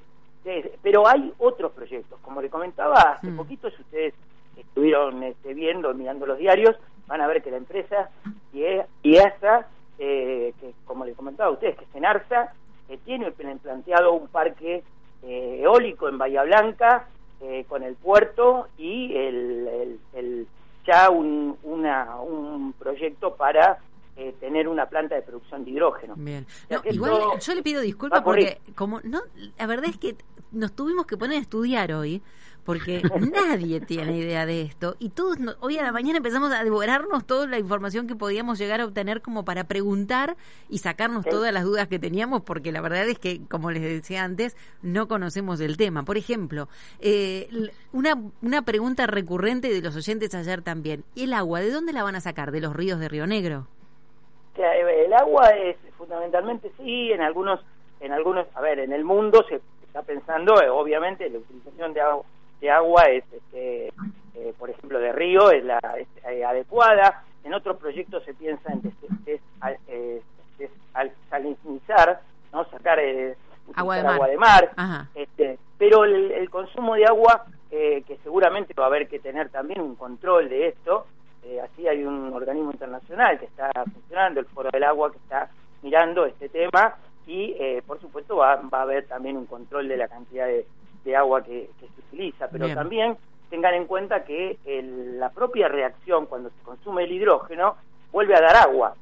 pero 0.81 1.07
hay 1.07 1.33
otros 1.37 1.71
proyectos, 1.71 2.19
como 2.21 2.41
le 2.41 2.49
comentaba 2.49 2.95
hace 2.95 3.27
mm. 3.27 3.37
poquito, 3.37 3.69
si 3.69 3.81
ustedes 3.81 4.13
estuvieron 4.55 5.23
este, 5.23 5.53
viendo, 5.53 5.93
mirando 5.93 6.25
los 6.25 6.37
diarios, 6.37 6.75
van 7.07 7.21
a 7.21 7.27
ver 7.27 7.41
que 7.41 7.51
la 7.51 7.57
empresa 7.57 8.09
IESA, 8.53 9.67
eh, 9.97 10.53
que 10.59 10.73
como 10.85 11.05
le 11.05 11.13
comentaba 11.13 11.49
a 11.49 11.53
ustedes, 11.53 11.77
que 11.77 11.85
es 11.85 11.95
Enarsa, 11.95 12.53
eh, 12.87 12.97
tiene 13.05 13.31
planteado 13.31 14.13
un 14.13 14.27
parque 14.27 14.83
eólico 15.21 16.07
en 16.07 16.17
Bahía 16.17 16.43
Blanca, 16.43 17.07
con 17.67 17.83
el 17.83 17.95
puerto 17.95 18.67
y 18.77 19.15
el, 19.15 19.97
el, 20.13 20.47
ya 20.85 21.09
un, 21.09 21.57
una, 21.63 22.19
un 22.21 22.73
proyecto 22.73 23.35
para 23.35 23.79
eh, 24.19 24.35
tener 24.37 24.67
una 24.67 24.89
planta 24.89 25.15
de 25.15 25.21
producción 25.21 25.63
de 25.63 25.71
hidrógeno. 25.71 26.15
Bien. 26.17 26.45
igual 26.91 27.13
yo 27.39 27.55
le 27.55 27.63
pido 27.63 27.79
disculpas 27.81 28.21
porque 28.21 28.59
como 28.75 28.99
no, 29.01 29.21
la 29.57 29.65
verdad 29.65 29.89
es 29.89 29.97
que 29.97 30.17
nos 30.51 30.73
tuvimos 30.73 31.05
que 31.05 31.15
poner 31.15 31.37
a 31.37 31.41
estudiar 31.41 31.93
hoy 31.93 32.21
porque 32.65 33.01
nadie 33.33 33.79
tiene 33.79 34.17
idea 34.17 34.45
de 34.45 34.63
esto 34.63 34.97
y 34.99 35.11
todos 35.11 35.37
hoy 35.61 35.77
a 35.77 35.83
la 35.83 35.93
mañana 35.93 36.17
empezamos 36.17 36.51
a 36.51 36.65
devorarnos 36.65 37.25
toda 37.25 37.47
la 37.47 37.59
información 37.59 38.07
que 38.07 38.15
podíamos 38.17 38.59
llegar 38.59 38.81
a 38.81 38.85
obtener 38.87 39.21
como 39.21 39.45
para 39.45 39.63
preguntar 39.63 40.35
y 40.67 40.79
sacarnos 40.79 41.23
todas 41.23 41.53
las 41.53 41.63
dudas 41.63 41.87
que 41.87 41.97
teníamos 41.97 42.41
porque 42.41 42.73
la 42.73 42.81
verdad 42.81 43.07
es 43.07 43.19
que 43.19 43.39
como 43.47 43.71
les 43.71 43.83
decía 43.83 44.25
antes 44.25 44.57
no 44.81 45.07
conocemos 45.07 45.61
el 45.61 45.77
tema. 45.77 46.03
Por 46.03 46.17
ejemplo 46.17 46.67
eh, 46.99 47.71
una, 47.93 48.21
una 48.41 48.63
pregunta 48.63 49.07
recurrente 49.07 49.71
de 49.71 49.81
los 49.81 49.95
oyentes 49.95 50.35
ayer 50.35 50.61
también. 50.61 51.05
El 51.15 51.31
agua 51.31 51.61
de 51.61 51.71
dónde 51.71 51.93
la 51.93 52.03
van 52.03 52.15
a 52.15 52.21
sacar 52.21 52.51
de 52.51 52.59
los 52.59 52.75
ríos 52.75 52.99
de 52.99 53.07
Río 53.07 53.25
Negro 53.25 53.67
el 54.57 55.13
agua 55.13 55.49
es 55.49 55.77
fundamentalmente 55.97 56.71
sí, 56.77 57.11
en 57.11 57.21
algunos, 57.21 57.59
en 57.99 58.11
algunos, 58.11 58.47
a 58.55 58.61
ver, 58.61 58.79
en 58.79 58.93
el 58.93 59.03
mundo 59.03 59.45
se 59.47 59.61
está 59.85 60.01
pensando, 60.03 60.61
eh, 60.61 60.69
obviamente, 60.69 61.29
la 61.29 61.39
utilización 61.39 61.93
de 61.93 62.01
agua, 62.01 62.23
de 62.61 62.71
agua 62.71 63.03
es, 63.03 63.23
este, 63.31 63.87
eh, 64.35 64.53
por 64.57 64.69
ejemplo, 64.69 64.99
de 64.99 65.11
río 65.11 65.51
es 65.51 65.63
la 65.63 65.79
eh, 66.29 66.45
adecuada. 66.45 67.23
En 67.43 67.53
otros 67.53 67.77
proyectos 67.77 68.23
se 68.25 68.33
piensa 68.33 68.71
en 68.71 68.81
desalinizar, 70.57 72.21
no 72.51 72.65
sacar 72.65 72.99
agua 73.75 73.95
de 73.95 74.03
mar, 74.03 74.29
de 74.29 74.37
mar. 74.37 74.71
Este, 75.15 75.57
pero 75.77 76.03
el, 76.03 76.31
el, 76.31 76.49
consumo 76.49 76.95
de 76.95 77.05
agua 77.05 77.45
que 77.69 78.19
seguramente 78.23 78.73
va 78.77 78.85
a 78.85 78.87
haber 78.87 79.07
que 79.07 79.19
tener 79.19 79.49
también 79.49 79.79
un 79.79 79.95
control 79.95 80.49
de 80.49 80.67
esto 80.67 81.05
eh, 81.43 81.61
así 81.61 81.87
hay 81.87 82.03
un 82.03 82.33
organismo 82.33 82.71
internacional 82.71 83.39
que 83.39 83.45
está 83.45 83.71
funcionando, 83.91 84.39
el 84.39 84.45
Foro 84.47 84.69
del 84.71 84.83
Agua, 84.83 85.11
que 85.11 85.17
está 85.17 85.49
mirando 85.81 86.25
este 86.25 86.49
tema 86.49 86.95
y, 87.25 87.55
eh, 87.59 87.81
por 87.85 87.99
supuesto, 88.01 88.37
va, 88.37 88.55
va, 88.55 88.79
a 88.79 88.81
haber 88.81 89.05
también 89.07 89.37
un 89.37 89.45
control 89.45 89.87
de 89.87 89.97
la 89.97 90.07
cantidad 90.07 90.47
de, 90.47 90.65
agua 91.15 91.43
que, 91.43 91.69
se 91.79 92.01
utiliza, 92.07 92.47
pero 92.49 92.71
también 92.75 93.17
tengan 93.49 93.73
en 93.73 93.87
cuenta 93.87 94.23
que 94.23 94.59
la 95.17 95.31
propia 95.31 95.67
reacción 95.67 96.27
cuando 96.27 96.49
se 96.49 96.61
consume 96.63 97.05
el 97.05 97.11
hidrógeno 97.11 97.77
vuelve 98.11 98.35
a 98.35 98.41
dar 98.41 98.55
agua. 98.57 98.95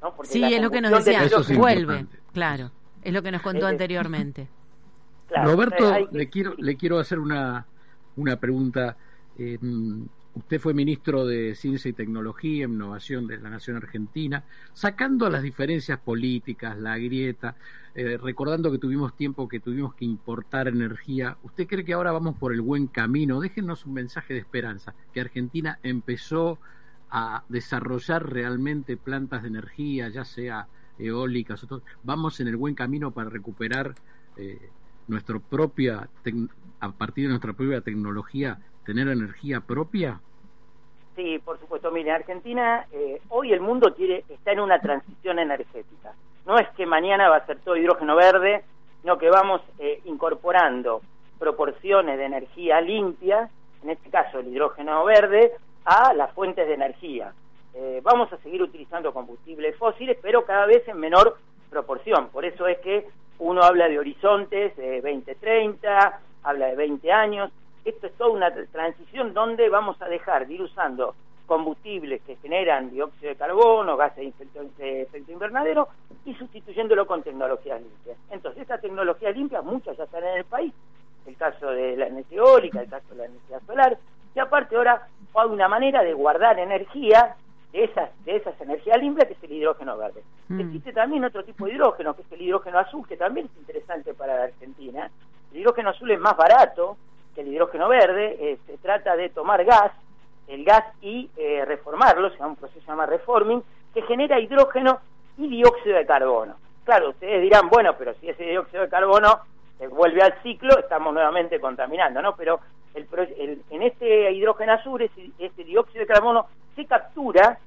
¿no? 0.00 0.14
sí, 0.22 0.44
es 0.44 0.62
lo 0.62 0.70
que 0.70 0.80
nos 0.80 1.04
decía, 1.04 1.28
vuelve, 1.56 2.06
claro, 2.32 2.70
es 3.02 3.12
lo 3.12 3.20
que 3.20 3.32
nos 3.32 3.42
contó 3.42 3.66
anteriormente. 3.66 4.46
Roberto, 5.44 6.08
le 6.12 6.28
quiero 6.28 6.54
le 6.56 6.76
quiero 6.76 7.00
hacer 7.00 7.18
una, 7.18 7.66
una 8.16 8.36
pregunta. 8.36 8.96
Eh, 9.38 9.58
usted 10.34 10.60
fue 10.60 10.74
ministro 10.74 11.26
de 11.26 11.54
Ciencia 11.54 11.88
y 11.88 11.92
Tecnología, 11.92 12.64
Innovación 12.64 13.26
de 13.26 13.38
la 13.38 13.50
Nación 13.50 13.76
Argentina, 13.76 14.44
sacando 14.72 15.28
las 15.28 15.42
diferencias 15.42 15.98
políticas, 15.98 16.78
la 16.78 16.98
grieta, 16.98 17.56
eh, 17.94 18.16
recordando 18.16 18.70
que 18.70 18.78
tuvimos 18.78 19.16
tiempo 19.16 19.48
que 19.48 19.60
tuvimos 19.60 19.94
que 19.94 20.04
importar 20.04 20.68
energía. 20.68 21.36
¿Usted 21.42 21.66
cree 21.66 21.84
que 21.84 21.92
ahora 21.92 22.12
vamos 22.12 22.36
por 22.36 22.52
el 22.52 22.60
buen 22.60 22.86
camino? 22.86 23.40
Déjenos 23.40 23.86
un 23.86 23.94
mensaje 23.94 24.34
de 24.34 24.40
esperanza, 24.40 24.94
que 25.12 25.20
Argentina 25.20 25.78
empezó 25.82 26.58
a 27.10 27.42
desarrollar 27.48 28.30
realmente 28.30 28.96
plantas 28.96 29.42
de 29.42 29.48
energía, 29.48 30.08
ya 30.08 30.24
sea 30.24 30.68
eólicas, 30.98 31.64
o 31.64 31.82
vamos 32.04 32.38
en 32.40 32.48
el 32.48 32.56
buen 32.56 32.74
camino 32.74 33.10
para 33.10 33.30
recuperar 33.30 33.94
eh, 34.36 34.70
nuestra 35.08 35.40
propia, 35.40 36.08
a 36.78 36.92
partir 36.92 37.24
de 37.24 37.30
nuestra 37.30 37.52
propia 37.52 37.80
tecnología, 37.80 38.60
tener 38.90 39.06
energía 39.06 39.60
propia? 39.60 40.18
Sí, 41.14 41.38
por 41.44 41.60
supuesto. 41.60 41.92
Mire, 41.92 42.10
Argentina, 42.10 42.86
eh, 42.90 43.20
hoy 43.28 43.52
el 43.52 43.60
mundo 43.60 43.92
tiene, 43.92 44.24
está 44.28 44.50
en 44.50 44.58
una 44.58 44.80
transición 44.80 45.38
energética. 45.38 46.12
No 46.44 46.58
es 46.58 46.68
que 46.70 46.86
mañana 46.86 47.28
va 47.28 47.36
a 47.36 47.46
ser 47.46 47.60
todo 47.60 47.76
hidrógeno 47.76 48.16
verde, 48.16 48.64
sino 49.00 49.16
que 49.16 49.30
vamos 49.30 49.60
eh, 49.78 50.00
incorporando 50.06 51.02
proporciones 51.38 52.18
de 52.18 52.24
energía 52.24 52.80
limpia, 52.80 53.48
en 53.84 53.90
este 53.90 54.10
caso 54.10 54.40
el 54.40 54.48
hidrógeno 54.48 55.04
verde, 55.04 55.52
a 55.84 56.12
las 56.12 56.32
fuentes 56.32 56.66
de 56.66 56.74
energía. 56.74 57.32
Eh, 57.74 58.00
vamos 58.02 58.32
a 58.32 58.38
seguir 58.38 58.60
utilizando 58.60 59.14
combustibles 59.14 59.76
fósiles, 59.76 60.18
pero 60.20 60.44
cada 60.44 60.66
vez 60.66 60.86
en 60.88 60.98
menor 60.98 61.38
proporción. 61.70 62.28
Por 62.30 62.44
eso 62.44 62.66
es 62.66 62.78
que 62.80 63.06
uno 63.38 63.62
habla 63.62 63.88
de 63.88 64.00
horizontes 64.00 64.76
de 64.76 65.00
2030, 65.00 66.20
habla 66.42 66.66
de 66.66 66.74
20 66.74 67.12
años. 67.12 67.52
Esto 67.84 68.06
es 68.06 68.12
toda 68.14 68.30
una 68.30 68.52
transición 68.52 69.32
donde 69.32 69.68
vamos 69.68 70.00
a 70.02 70.08
dejar 70.08 70.46
de 70.46 70.54
ir 70.54 70.62
usando 70.62 71.14
combustibles 71.46 72.22
que 72.22 72.36
generan 72.36 72.90
dióxido 72.90 73.30
de 73.30 73.36
carbono, 73.36 73.96
gases 73.96 74.32
de 74.78 75.02
efecto 75.02 75.32
invernadero 75.32 75.88
y 76.24 76.32
sustituyéndolo 76.34 77.06
con 77.08 77.24
tecnologías 77.24 77.80
limpias. 77.80 78.16
Entonces, 78.30 78.62
estas 78.62 78.80
tecnologías 78.80 79.36
limpias, 79.36 79.64
muchas 79.64 79.96
ya 79.96 80.04
están 80.04 80.22
en 80.22 80.38
el 80.38 80.44
país, 80.44 80.72
el 81.26 81.36
caso 81.36 81.70
de 81.70 81.96
la 81.96 82.06
energía 82.06 82.38
eólica, 82.38 82.80
el 82.80 82.88
caso 82.88 83.08
de 83.10 83.16
la 83.16 83.24
energía 83.24 83.58
solar, 83.66 83.98
y 84.32 84.38
aparte 84.38 84.76
ahora 84.76 85.08
hay 85.34 85.48
una 85.48 85.66
manera 85.66 86.04
de 86.04 86.14
guardar 86.14 86.58
energía 86.58 87.34
de 87.72 87.84
esas, 87.84 88.10
de 88.24 88.36
esas 88.36 88.60
energías 88.60 89.00
limpias 89.00 89.26
que 89.26 89.34
es 89.34 89.42
el 89.42 89.52
hidrógeno 89.52 89.96
verde. 89.96 90.22
Mm. 90.48 90.60
Existe 90.60 90.92
también 90.92 91.24
otro 91.24 91.42
tipo 91.42 91.66
de 91.66 91.72
hidrógeno, 91.72 92.14
que 92.14 92.22
es 92.22 92.32
el 92.32 92.42
hidrógeno 92.42 92.78
azul, 92.78 93.06
que 93.08 93.16
también 93.16 93.46
es 93.46 93.58
interesante 93.58 94.14
para 94.14 94.36
la 94.36 94.44
Argentina. 94.44 95.10
El 95.52 95.58
hidrógeno 95.58 95.90
azul 95.90 96.10
es 96.12 96.20
más 96.20 96.36
barato 96.36 96.96
el 97.40 97.48
hidrógeno 97.48 97.88
verde, 97.88 98.36
eh, 98.38 98.58
se 98.66 98.78
trata 98.78 99.16
de 99.16 99.30
tomar 99.30 99.64
gas, 99.64 99.92
el 100.48 100.64
gas 100.64 100.84
y 101.00 101.30
eh, 101.36 101.64
reformarlo, 101.64 102.30
se 102.30 102.36
llama 102.36 102.50
un 102.50 102.56
proceso 102.56 102.86
llama 102.86 103.06
reforming, 103.06 103.62
que 103.94 104.02
genera 104.02 104.38
hidrógeno 104.38 105.00
y 105.38 105.48
dióxido 105.48 105.96
de 105.96 106.06
carbono. 106.06 106.56
Claro, 106.84 107.10
ustedes 107.10 107.42
dirán, 107.42 107.68
bueno, 107.68 107.94
pero 107.98 108.14
si 108.14 108.28
ese 108.28 108.44
dióxido 108.44 108.82
de 108.82 108.88
carbono 108.88 109.40
se 109.78 109.86
vuelve 109.88 110.22
al 110.22 110.34
ciclo, 110.42 110.78
estamos 110.78 111.12
nuevamente 111.14 111.60
contaminando, 111.60 112.20
¿no? 112.20 112.36
Pero 112.36 112.60
el, 112.94 113.62
en 113.70 113.82
este 113.82 114.32
hidrógeno 114.32 114.72
azul, 114.72 115.02
ese, 115.02 115.30
este 115.38 115.64
dióxido 115.64 116.00
de 116.00 116.12
carbono 116.12 116.46
se 116.76 116.84
captura 116.86 117.58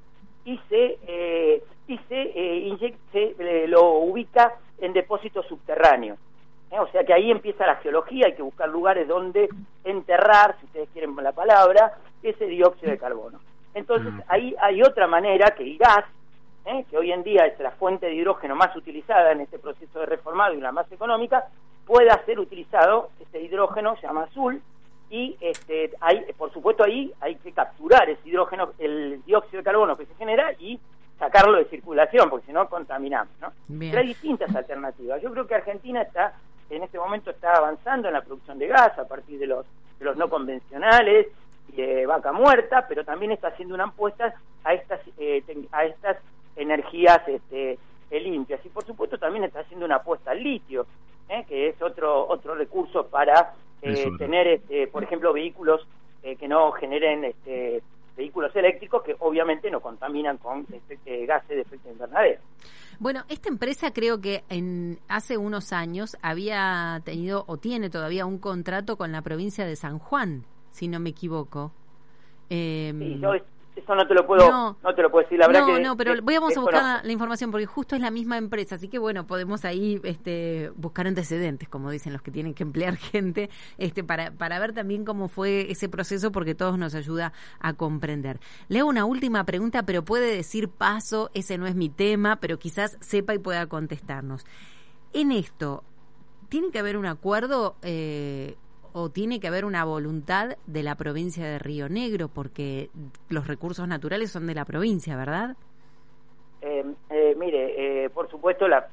y 0.46 0.60
se 0.70 1.00
eh, 1.08 1.64
y 1.88 1.98
se, 2.08 2.22
eh, 2.22 2.78
eh, 3.14 3.66
lo 3.68 3.92
ubica 4.00 4.54
en 4.80 4.94
depósitos 4.94 5.46
subterráneos. 5.48 6.18
O 6.80 6.88
sea 6.88 7.04
que 7.04 7.14
ahí 7.14 7.30
empieza 7.30 7.68
la 7.68 7.76
geología, 7.78 8.26
hay 8.28 8.34
que 8.34 8.42
buscar 8.42 8.70
lugares 8.70 9.08
donde 9.08 9.50
enterrar, 9.84 10.56
si 10.60 10.66
ustedes 10.66 10.90
quieren 10.94 11.16
la 11.16 11.32
palabra, 11.32 11.98
ese 12.22 12.46
dióxido 12.46 12.92
de 12.92 12.98
carbono. 12.98 13.40
Entonces 13.74 14.12
mm. 14.14 14.22
ahí 14.28 14.56
hay 14.60 14.82
otra 14.82 15.08
manera 15.08 15.52
que 15.52 15.64
el 15.64 15.78
gas, 15.78 16.06
que 16.90 16.98
hoy 16.98 17.12
en 17.12 17.24
día 17.24 17.46
es 17.46 17.60
la 17.60 17.72
fuente 17.72 18.06
de 18.06 18.16
hidrógeno 18.16 18.56
más 18.56 18.76
utilizada 18.76 19.32
en 19.32 19.42
este 19.42 19.60
proceso 19.60 20.00
de 20.00 20.06
reformado 20.06 20.54
y 20.54 20.62
la 20.62 20.72
más 20.72 20.90
económica, 20.92 21.46
pueda 21.86 22.24
ser 22.26 22.40
utilizado, 22.40 23.10
este 23.20 23.42
hidrógeno 23.42 23.96
se 23.98 24.08
llama 24.08 24.24
azul, 24.24 24.62
y 25.10 25.36
este, 25.42 25.92
hay, 26.00 26.26
por 26.38 26.52
supuesto 26.52 26.84
ahí 26.84 27.14
hay 27.20 27.36
que 27.36 27.52
capturar 27.52 28.10
ese 28.10 28.28
hidrógeno, 28.28 28.72
el 28.80 29.22
dióxido 29.26 29.60
de 29.60 29.64
carbono 29.64 29.98
que 29.98 30.06
se 30.06 30.16
genera 30.16 30.54
y 30.54 30.80
sacarlo 31.20 31.58
de 31.58 31.66
circulación, 31.66 32.30
porque 32.30 32.48
si 32.48 32.54
no 32.54 32.68
contaminamos, 32.68 33.34
¿no? 33.40 33.52
Pero 33.80 34.00
hay 34.00 34.08
distintas 34.08 34.56
alternativas. 34.56 35.22
Yo 35.22 35.32
creo 35.32 35.46
que 35.46 35.56
Argentina 35.56 36.02
está, 36.02 36.34
en 36.70 36.84
este 36.84 36.98
momento 36.98 37.32
está 37.32 37.54
avanzando 37.54 38.08
en 38.08 38.14
la 38.14 38.22
producción 38.22 38.60
de 38.60 38.68
gas 38.68 38.98
a 38.98 39.08
partir 39.08 39.40
de 39.40 39.48
los, 39.48 39.66
de 40.00 40.06
los 40.06 40.18
no 40.18 40.30
convencionales, 40.30 41.28
y 41.70 41.82
de 41.82 42.06
vaca 42.06 42.32
muerta, 42.32 42.86
pero 42.88 43.06
también 43.06 43.32
está 43.32 43.48
haciendo 43.48 43.76
una 43.76 43.86
apuesta 43.86 44.34
a 44.64 44.74
estas, 44.74 45.00
eh, 45.18 45.44
a 45.72 45.86
estas 45.86 46.18
energías 46.56 47.22
este, 47.28 47.78
limpias. 48.12 48.64
Y 48.66 48.70
por 48.70 48.86
supuesto 48.86 49.18
también 49.18 49.46
está 49.46 49.62
haciendo 49.62 49.86
una 49.86 49.96
apuesta 49.98 50.32
al 50.32 50.44
litio, 50.44 50.86
¿eh? 51.30 51.46
que 51.48 51.70
es 51.70 51.82
otro, 51.82 52.28
otro 52.28 52.56
recurso 52.56 53.08
para 53.08 53.54
eh, 53.82 54.10
tener, 54.18 54.48
este, 54.48 54.88
por 54.88 55.04
ejemplo, 55.04 55.34
vehículos 55.34 55.86
eh, 56.22 56.36
que 56.36 56.48
no 56.48 56.72
generen 56.74 57.26
este, 57.26 57.82
vehículos 58.16 58.56
eléctricos 58.56 59.04
que 59.04 59.16
obviamente 59.20 59.70
no 59.72 59.82
contaminan 59.82 60.38
con 60.38 60.66
este, 60.90 61.26
gases 61.26 61.50
de 61.50 61.62
efecto 61.62 61.90
invernadero. 61.90 62.40
Bueno, 63.00 63.24
esta 63.30 63.50
empresa 63.50 63.92
creo 63.94 64.22
que 64.22 64.44
en 64.50 65.00
hace 65.08 65.38
unos 65.38 65.74
años 65.74 66.18
había 66.22 67.02
tenido 67.04 67.44
o 67.48 67.58
tiene 67.58 67.90
todavía 67.90 68.26
un 68.26 68.40
contrato 68.40 68.98
con 68.98 69.12
la 69.12 69.22
provincia 69.22 69.66
de 69.66 69.76
San 69.76 70.00
Juan, 70.00 70.46
si 70.72 70.88
no 70.88 71.00
me 71.00 71.10
equivoco. 71.10 71.72
Eh, 72.50 72.94
sí, 72.98 73.20
yo 73.20 73.34
eso 73.76 73.96
no 73.96 74.08
te 74.08 74.14
lo 74.14 74.26
puedo, 74.28 74.78
no, 74.84 74.96
te 74.96 75.02
lo 75.02 75.10
puedo 75.10 75.24
decir, 75.24 75.40
la 75.40 75.48
verdad 75.48 75.68
no, 75.68 75.80
No, 75.80 75.98
pero 75.98 76.14
vamos 76.22 76.56
a 76.56 76.62
buscar 76.62 77.06
la, 77.06 77.12
información 77.12 77.52
porque 77.52 77.66
justo 77.66 77.96
es 77.96 78.02
la 78.02 78.12
misma 78.12 78.38
empresa, 78.38 78.76
así 78.76 78.88
que 78.88 79.00
bueno, 79.00 79.26
podemos 79.26 79.66
ahí 79.66 80.00
este, 80.04 80.72
buscar 80.76 81.08
antecedentes, 81.08 81.70
como 81.70 81.90
dicen 81.90 82.14
los 82.14 82.22
que 82.22 82.32
tienen 82.32 82.54
que 82.54 82.64
emplear 82.64 82.96
gente, 82.98 83.50
este, 83.78 84.04
para, 84.04 84.32
para 84.32 84.60
ver 84.60 84.74
también 84.74 85.06
cómo 85.06 85.28
fue 85.28 85.72
ese 85.72 85.90
proceso 85.90 86.32
porque 86.32 86.56
todos 86.56 86.78
nos 86.78 86.94
ayuda 86.96 87.34
a 87.60 87.74
comprender. 87.74 88.40
Leo 88.68 88.86
una 88.86 89.06
última 89.06 89.44
pregunta, 89.44 89.84
pero 89.84 90.06
puede 90.06 90.36
decir 90.36 90.70
paso, 90.70 91.32
ese 91.34 91.58
no 91.58 91.66
es 91.66 91.76
mi 91.76 91.90
tema, 91.90 92.38
pero 92.38 92.60
quizás 92.60 92.98
sepa 93.02 93.34
y 93.34 93.40
pueda 93.40 93.66
contestarnos. 93.68 94.46
En 95.14 95.32
esto, 95.32 95.84
¿tiene 96.50 96.70
que 96.72 96.80
haber 96.80 96.98
un 96.98 97.06
acuerdo 97.06 97.76
eh, 97.82 98.56
o 98.94 99.10
tiene 99.10 99.40
que 99.40 99.48
haber 99.48 99.66
una 99.66 99.84
voluntad 99.84 100.56
de 100.68 100.84
la 100.84 100.96
provincia 100.96 101.46
de 101.46 101.60
Río 101.60 101.90
Negro, 101.90 102.30
porque 102.30 102.90
los 103.30 103.48
recursos 103.48 103.88
naturales 103.88 104.32
son 104.32 104.48
de 104.48 104.56
la 104.56 104.66
provincia, 104.66 105.18
¿verdad? 105.18 105.56
Eh, 106.62 106.86
eh, 107.10 107.36
mire, 107.38 108.06
eh, 108.06 108.10
por 108.10 108.30
supuesto, 108.30 108.68
la, 108.68 108.88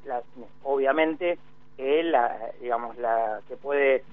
obviamente, 0.63 1.37
la, 1.77 2.51
digamos, 2.59 2.97
la 2.97 3.39
que 3.47 3.55
puede 3.55 4.03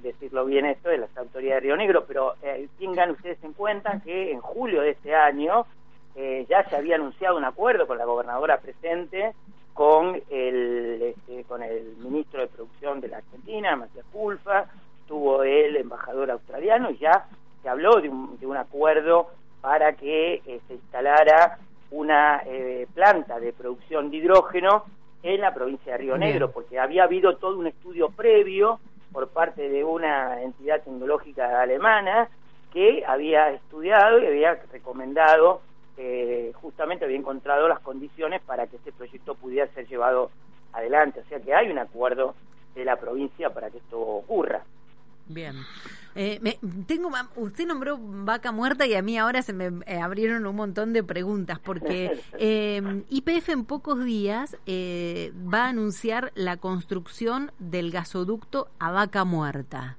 decirlo 0.00 0.44
bien 0.44 0.66
esto 0.66 0.90
de 0.90 0.98
las 0.98 1.16
autoridades 1.16 1.62
de 1.62 1.68
Río 1.68 1.76
Negro, 1.76 2.04
pero 2.06 2.34
tengan 2.78 3.12
ustedes 3.12 3.42
en 3.42 3.54
cuenta 3.54 4.00
que 4.04 4.30
en 4.30 4.40
julio 4.40 4.82
de 4.82 4.90
este 4.90 5.14
año 5.14 5.66
ya 6.48 6.68
se 6.68 6.76
había 6.76 6.96
anunciado 6.96 7.38
un 7.38 7.44
acuerdo 7.44 7.86
con 7.86 7.96
la 7.96 8.04
gobernadora 8.04 8.58
presente 8.58 9.32
con 9.72 10.20
el 10.30 11.02
este, 11.16 11.44
con 11.44 11.62
el 11.62 11.96
ministro 11.96 12.42
de 12.42 12.46
producción 12.46 13.00
de 13.00 13.08
la 13.08 13.18
Argentina, 13.18 13.74
Matías 13.74 14.06
Pulfa, 14.12 14.66
tuvo 15.06 15.42
el 15.42 15.76
embajador 15.76 16.30
australiano 16.30 16.90
y 16.90 16.98
ya 16.98 17.26
se 17.62 17.68
habló 17.68 18.00
de 18.00 18.08
un, 18.08 18.38
de 18.38 18.46
un 18.46 18.56
acuerdo 18.56 19.28
para 19.60 19.94
que 19.94 20.42
eh, 20.46 20.60
se 20.68 20.74
instalara 20.74 21.58
una 21.90 22.42
eh, 22.44 22.86
planta 22.92 23.40
de 23.40 23.52
producción 23.52 24.10
de 24.10 24.18
hidrógeno 24.18 24.84
en 25.22 25.40
la 25.40 25.54
provincia 25.54 25.92
de 25.92 25.98
Río 25.98 26.18
Negro, 26.18 26.50
porque 26.50 26.78
había 26.78 27.04
habido 27.04 27.36
todo 27.36 27.58
un 27.58 27.66
estudio 27.66 28.10
previo 28.10 28.78
por 29.10 29.28
parte 29.28 29.68
de 29.70 29.82
una 29.82 30.42
entidad 30.42 30.82
tecnológica 30.82 31.62
alemana 31.62 32.28
que 32.72 33.04
había 33.06 33.50
estudiado 33.50 34.18
y 34.18 34.26
había 34.26 34.60
recomendado, 34.70 35.62
eh, 35.96 36.52
justamente 36.60 37.04
había 37.04 37.16
encontrado 37.16 37.68
las 37.68 37.78
condiciones 37.80 38.42
para 38.42 38.66
que 38.66 38.76
este 38.76 38.92
proyecto 38.92 39.36
pudiera 39.36 39.66
ser 39.68 39.86
llevado 39.86 40.30
adelante. 40.72 41.20
O 41.20 41.24
sea 41.28 41.40
que 41.40 41.54
hay 41.54 41.70
un 41.70 41.78
acuerdo 41.78 42.34
de 42.74 42.84
la 42.84 42.96
provincia 42.96 43.50
para 43.50 43.70
que 43.70 43.78
esto 43.78 43.98
ocurra. 43.98 44.64
Bien. 45.28 45.56
Eh, 46.16 46.38
me, 46.42 46.58
tengo, 46.86 47.10
usted 47.36 47.66
nombró 47.66 47.98
vaca 47.98 48.52
muerta 48.52 48.86
y 48.86 48.94
a 48.94 49.02
mí 49.02 49.18
ahora 49.18 49.42
se 49.42 49.52
me 49.52 49.72
eh, 49.86 49.98
abrieron 49.98 50.46
un 50.46 50.54
montón 50.54 50.92
de 50.92 51.02
preguntas 51.02 51.58
porque 51.58 52.20
eh, 52.38 53.02
IPF 53.08 53.48
en 53.48 53.64
pocos 53.64 54.04
días 54.04 54.56
eh, 54.66 55.32
va 55.52 55.64
a 55.64 55.68
anunciar 55.70 56.30
la 56.36 56.56
construcción 56.56 57.50
del 57.58 57.90
gasoducto 57.90 58.68
a 58.78 58.92
vaca 58.92 59.24
muerta. 59.24 59.96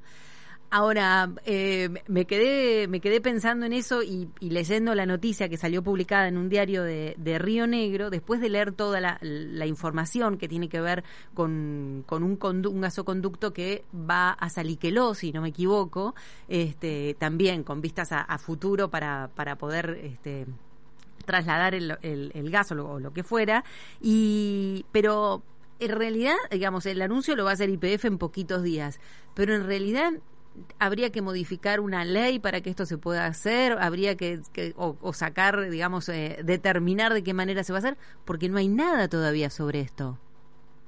Ahora, 0.78 1.32
eh, 1.46 1.88
me, 2.08 2.26
quedé, 2.26 2.90
me 2.90 3.00
quedé 3.00 3.22
pensando 3.22 3.66
en 3.66 3.72
eso 3.72 4.04
y, 4.04 4.28
leyendo 4.42 4.94
la 4.94 5.06
noticia 5.06 5.48
que 5.48 5.56
salió 5.56 5.82
publicada 5.82 6.28
en 6.28 6.38
un 6.38 6.50
diario 6.50 6.84
de, 6.84 7.40
Río 7.40 7.66
Negro, 7.66 8.10
después 8.10 8.42
de 8.42 8.50
leer 8.50 8.74
toda 8.74 9.00
la, 9.00 9.66
información 9.66 10.38
que 10.38 10.50
tiene 10.50 10.68
que 10.68 10.82
ver 10.82 11.06
con, 11.34 12.04
con 12.06 12.24
un, 12.24 12.38
un, 12.44 12.82
gasoconducto 12.82 13.54
que 13.54 13.86
va 13.94 14.32
a 14.32 14.50
Saliqueló, 14.50 15.14
si 15.14 15.32
no 15.32 15.42
me 15.42 15.48
equivoco, 15.48 16.14
este, 16.50 17.16
también 17.18 17.64
con 17.64 17.80
vistas 17.80 18.10
a, 18.12 18.38
futuro 18.38 18.90
para, 18.90 19.30
poder... 19.58 19.98
Este, 20.04 20.46
trasladar 21.24 21.74
el, 21.74 21.98
el, 22.02 22.52
gas 22.52 22.74
o 22.74 23.00
lo, 23.00 23.14
que 23.14 23.24
fuera. 23.24 23.64
Y 24.02 24.86
pero 24.92 25.42
en 25.80 25.92
realidad, 25.92 26.36
digamos, 26.52 26.86
el 26.86 27.02
anuncio 27.02 27.34
lo 27.38 27.46
va 27.46 27.52
a 27.52 27.54
hacer 27.54 27.70
IPF 27.70 28.04
en 28.04 28.18
poquitos 28.18 28.62
días, 28.62 29.00
pero 29.34 29.56
en 29.56 29.66
realidad 29.66 30.12
habría 30.80 31.12
que 31.12 31.22
modificar 31.22 31.80
una 31.80 32.06
ley 32.06 32.40
para 32.40 32.62
que 32.62 32.70
esto 32.70 32.86
se 32.86 32.98
pueda 32.98 33.26
hacer, 33.26 33.78
habría 33.80 34.16
que, 34.16 34.42
o, 34.78 35.14
sacar, 35.14 35.70
digamos, 35.70 36.10
eh, 36.10 36.40
determinar 36.44 37.14
de 37.14 37.24
qué 37.24 37.34
manera 37.34 37.64
se 37.64 37.74
va 37.74 37.78
a 37.78 37.80
hacer, 37.80 37.98
porque 38.26 38.50
no 38.50 38.58
hay 38.58 38.68
nada 38.68 39.08
todavía 39.08 39.50
sobre 39.50 39.80
esto. 39.80 40.18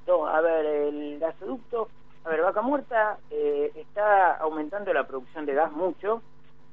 No, 0.08 0.28
a 0.28 0.42
ver, 0.42 0.66
el 0.66 1.20
gasoducto, 1.20 1.90
a 2.24 2.30
ver, 2.30 2.42
Vaca 2.42 2.62
Muerta 2.62 3.18
eh, 3.30 3.72
está 3.76 4.38
aumentando 4.38 4.94
la 4.94 5.06
producción 5.06 5.46
de 5.46 5.54
gas 5.54 5.72
mucho, 5.72 6.22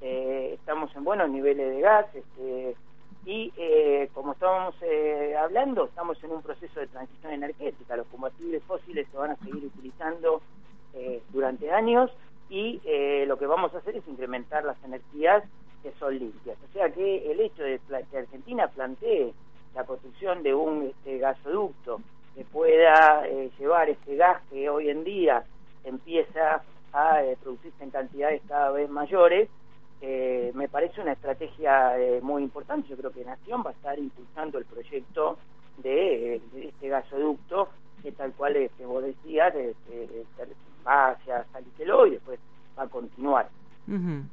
eh, 0.01 0.53
estamos 0.55 0.95
en 0.95 1.05
buenos 1.05 1.31
niveles 1.31 1.75
de 1.75 1.81
gas, 1.81 2.07
este, 2.15 2.77
y 3.27 3.51
como 4.13 4.33
estábamos 4.33 4.75
hablando, 5.43 5.87
estamos 5.87 6.23
en 6.23 6.33
un 6.33 6.43
proceso 6.43 6.79
de 6.79 6.89
transición 6.89 7.33
energética, 7.33 7.97
los 7.97 8.07
combustibles 8.09 8.63
fósiles 8.65 9.09
se 9.11 9.17
van 9.17 9.31
a 9.31 9.37
seguir 9.37 9.65
utilizando 9.65 10.43
durante 11.33 11.73
años, 11.73 12.11
y 12.49 12.81
eh, 12.85 13.25
lo 13.27 13.39
que 13.39 13.47
vamos 13.47 13.75
a 13.75 13.79
hacer 13.79 13.97
es 13.97 14.07
incrementar 14.07 14.65
las 14.65 14.83
energías 14.85 15.45
que 15.83 15.93
son 15.99 16.19
limpias. 16.19 16.57
O 16.69 16.73
sea 16.73 16.91
que 16.91 17.31
el 17.31 17.41
hecho 17.41 17.63
de 17.63 17.81
que 18.11 18.19
Argentina 18.19 18.69
plantee 18.69 19.33
la 19.75 19.85
construcción 19.85 20.43
de 20.43 20.55
un 20.55 20.85
este, 20.85 21.19
gasoducto 21.19 22.01
que 22.35 22.45
pueda 22.45 23.27
eh, 23.27 23.51
llevar 23.59 23.89
este 23.89 24.17
gas 24.17 24.41
que 24.51 24.69
hoy 24.69 24.89
en 24.89 25.05
día 25.05 25.45
empieza 25.85 26.63
a 26.93 27.23
eh, 27.25 27.37
producirse 27.43 27.83
en 27.83 27.91
cantidades 27.91 28.43
cada 28.49 28.71
vez 28.71 28.89
mayores, 28.89 29.49
me 30.55 30.69
parece 30.69 31.01
una 31.01 31.13
estrategia 31.13 31.95
muy 32.21 32.43
importante. 32.43 32.89
Yo 32.91 32.97
creo 32.99 33.11
que 33.11 33.25
Nación 33.25 33.63
va 33.65 33.71
a 33.71 33.73
estar 33.73 33.99
impulsando 33.99 34.59
el 34.59 34.67
proyecto 34.67 35.39
de, 35.79 36.43
este 36.55 36.89
gasoducto, 36.89 37.71
que 38.03 38.13
tal 38.13 38.35
cual 38.35 38.55
este, 38.57 38.85
vos 38.85 39.03
decías, 39.03 39.55
va 40.87 41.09
hacia 41.09 41.39
a 41.39 41.61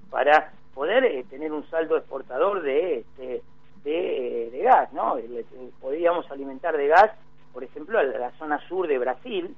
Para 0.10 0.52
poder 0.74 1.06
eh, 1.06 1.26
tener 1.30 1.52
un 1.52 1.70
saldo 1.70 1.98
exportador 1.98 2.62
de 2.62 3.00
este, 3.00 3.42
de, 3.84 4.48
eh, 4.48 4.64
gas, 4.64 4.92
¿no? 4.94 5.18
podríamos 5.80 6.30
alimentar 6.32 6.78
de 6.78 6.88
gas, 6.88 7.12
por 7.54 7.64
ejemplo, 7.64 8.00
a 8.00 8.04
la 8.04 8.32
zona 8.32 8.60
sur 8.68 8.88
de 8.88 8.98
Brasil, 8.98 9.56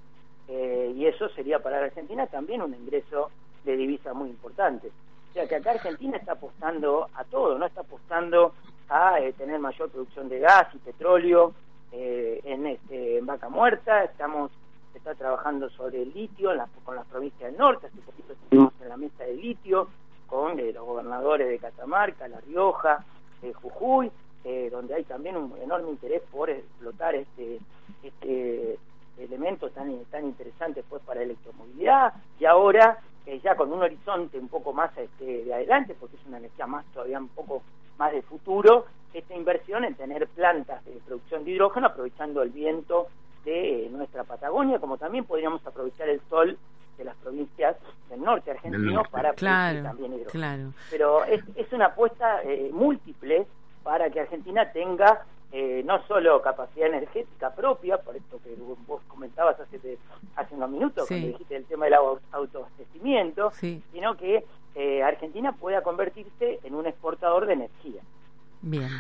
eh, 0.48 0.94
y 0.96 1.06
eso 1.06 1.30
sería 1.30 1.60
para 1.60 1.80
la 1.80 1.86
Argentina 1.86 2.28
también 2.28 2.62
un 2.62 2.74
ingreso 2.74 3.32
de 3.64 3.78
divisa 3.78 4.14
muy 4.14 4.30
importante. 4.30 4.90
O 5.30 5.34
sea 5.34 5.48
que 5.48 5.56
acá 5.56 5.72
Argentina 5.72 6.18
está 6.18 6.34
apostando 6.34 7.10
a 7.16 7.24
todo, 7.24 7.58
no 7.58 7.66
está 7.66 7.82
apostando 7.82 8.54
a 8.90 9.18
tener 9.38 9.60
mayor 9.60 9.90
producción 9.90 10.30
de 10.30 10.40
gas 10.40 10.68
y 10.74 10.78
petróleo 10.78 11.54
en, 11.92 12.68
este, 12.68 13.20
en 13.20 13.26
Vaca 13.26 13.50
Muerta, 13.50 14.04
estamos 14.04 14.52
está 14.98 15.16
trabajando 15.16 15.70
sobre 15.72 16.02
el 16.02 16.14
litio 16.14 16.52
con 16.84 16.96
las 16.96 17.06
provincias 17.08 17.52
del 17.52 17.60
norte, 17.60 17.88
hace 17.88 17.98
poquito 18.02 18.34
estuvimos 18.34 18.74
en 18.82 18.90
la 18.90 18.98
mesa 18.98 19.24
de 19.24 19.34
litio 19.36 19.90
con 20.28 20.60
eh, 20.60 20.72
los 20.74 20.86
gobernadores 20.86 21.48
de 21.48 21.60
Catamarca, 21.94 22.28
La 22.28 22.40
Rioja, 22.42 23.06
eh, 23.44 23.54
Jujuy, 23.54 24.12
eh, 24.44 24.70
donde 24.72 24.96
hay 24.96 25.04
también 25.04 25.38
un 25.38 25.56
enorme 25.62 25.92
interés 25.92 26.24
por 26.32 26.50
explotar 26.50 27.14
este, 27.14 27.60
este 28.02 28.80
elemento 29.20 29.70
tan, 29.70 30.04
tan 30.06 30.26
interesante 30.26 30.84
pues 30.90 31.04
para 31.04 31.22
electromovilidad. 31.22 32.14
Y 32.40 32.46
ahora 32.46 32.98
ya 33.42 33.56
con 33.56 33.72
un 33.72 33.82
horizonte 33.82 34.38
un 34.38 34.50
poco 34.50 34.74
más 34.74 34.92
este, 34.98 35.46
de 35.46 35.54
adelante, 35.54 35.96
porque 35.98 36.18
es 36.18 36.26
una 36.26 36.40
energía 36.40 36.68
más 36.68 36.86
todavía 36.94 37.20
un 37.20 37.30
poco 37.30 37.62
más 37.98 38.12
de 38.12 38.22
futuro, 38.24 38.86
esta 39.14 39.36
inversión 39.36 39.86
en 39.86 39.96
tener 39.96 40.28
plantas 40.28 40.84
de 40.86 40.94
producción 41.06 41.46
de 41.46 41.52
hidrógeno 41.52 41.88
aprovechando 41.88 42.42
el 42.42 42.50
viento 42.50 43.08
de 43.46 43.88
nuestra 43.92 44.24
Patagonia, 44.24 44.80
como 44.80 44.98
también 44.98 45.26
podríamos 45.26 45.66
aprovechar 45.66 46.10
el 46.10 46.20
sol 46.28 46.58
de 46.98 47.04
las 47.06 47.16
provincias 47.18 47.76
del 48.10 48.22
norte 48.22 48.52
argentino 48.52 49.04
para 49.12 49.34
claro, 49.34 49.84
también 49.84 50.14
hidrógeno. 50.14 50.32
Claro. 50.32 50.74
Pero 50.92 51.24
es, 51.26 51.44
es 51.56 51.72
una 51.74 51.88
apuesta 51.88 52.42
eh, 52.44 52.70
múltiple 52.72 53.46
para 53.84 54.10
que 54.10 54.22
Argentina 54.22 54.72
tenga 54.72 55.26
eh, 55.56 55.84
no 55.86 56.02
solo 56.08 56.42
capacidad 56.42 56.88
energética 56.88 57.52
propia, 57.52 58.00
por 58.00 58.16
esto 58.16 58.40
que 58.44 58.56
vos 58.88 59.02
comentabas 59.08 59.60
hace, 59.60 60.00
hace 60.36 60.56
unos 60.56 60.70
minutos, 60.72 61.08
cuando 61.08 61.28
dijiste 61.28 61.56
el 61.56 61.66
tema 61.66 61.86
del 61.86 61.94
autoabastecimiento, 62.32 63.52
sino 63.52 64.18
que 64.18 64.44
eh, 64.74 65.04
Argentina 65.04 65.52
pueda 65.52 65.84
convertirse 65.84 66.60
en 66.64 66.74
un 66.74 66.88
exportador 66.88 67.46
de 67.46 67.54
energía. 67.54 68.02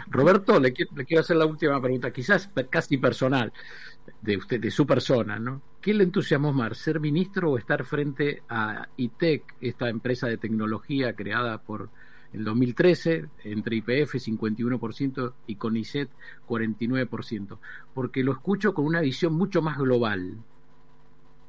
Roberto, 0.07 0.59
le 0.59 0.73
quiero, 0.73 0.91
le 0.95 1.05
quiero, 1.05 1.21
hacer 1.21 1.37
la 1.37 1.45
última 1.45 1.81
pregunta, 1.81 2.11
quizás 2.11 2.49
casi 2.69 2.97
personal, 2.97 3.53
de 4.21 4.37
usted, 4.37 4.59
de 4.59 4.71
su 4.71 4.85
persona, 4.85 5.39
¿no? 5.39 5.61
¿Qué 5.81 5.93
le 5.93 6.03
entusiasmó 6.03 6.51
más, 6.51 6.77
ser 6.77 6.99
ministro 6.99 7.51
o 7.51 7.57
estar 7.57 7.83
frente 7.85 8.43
a 8.49 8.87
ITEC, 8.97 9.43
esta 9.61 9.89
empresa 9.89 10.27
de 10.27 10.37
tecnología 10.37 11.13
creada 11.13 11.59
por 11.59 11.89
el 12.33 12.43
2013 12.43 13.25
entre 13.43 13.77
IPF 13.77 14.15
51% 14.15 15.33
y 15.47 15.55
CONICET 15.55 16.09
49%? 16.47 17.57
Porque 17.93 18.23
lo 18.23 18.33
escucho 18.33 18.73
con 18.73 18.85
una 18.85 19.01
visión 19.01 19.33
mucho 19.33 19.61
más 19.61 19.77
global. 19.77 20.37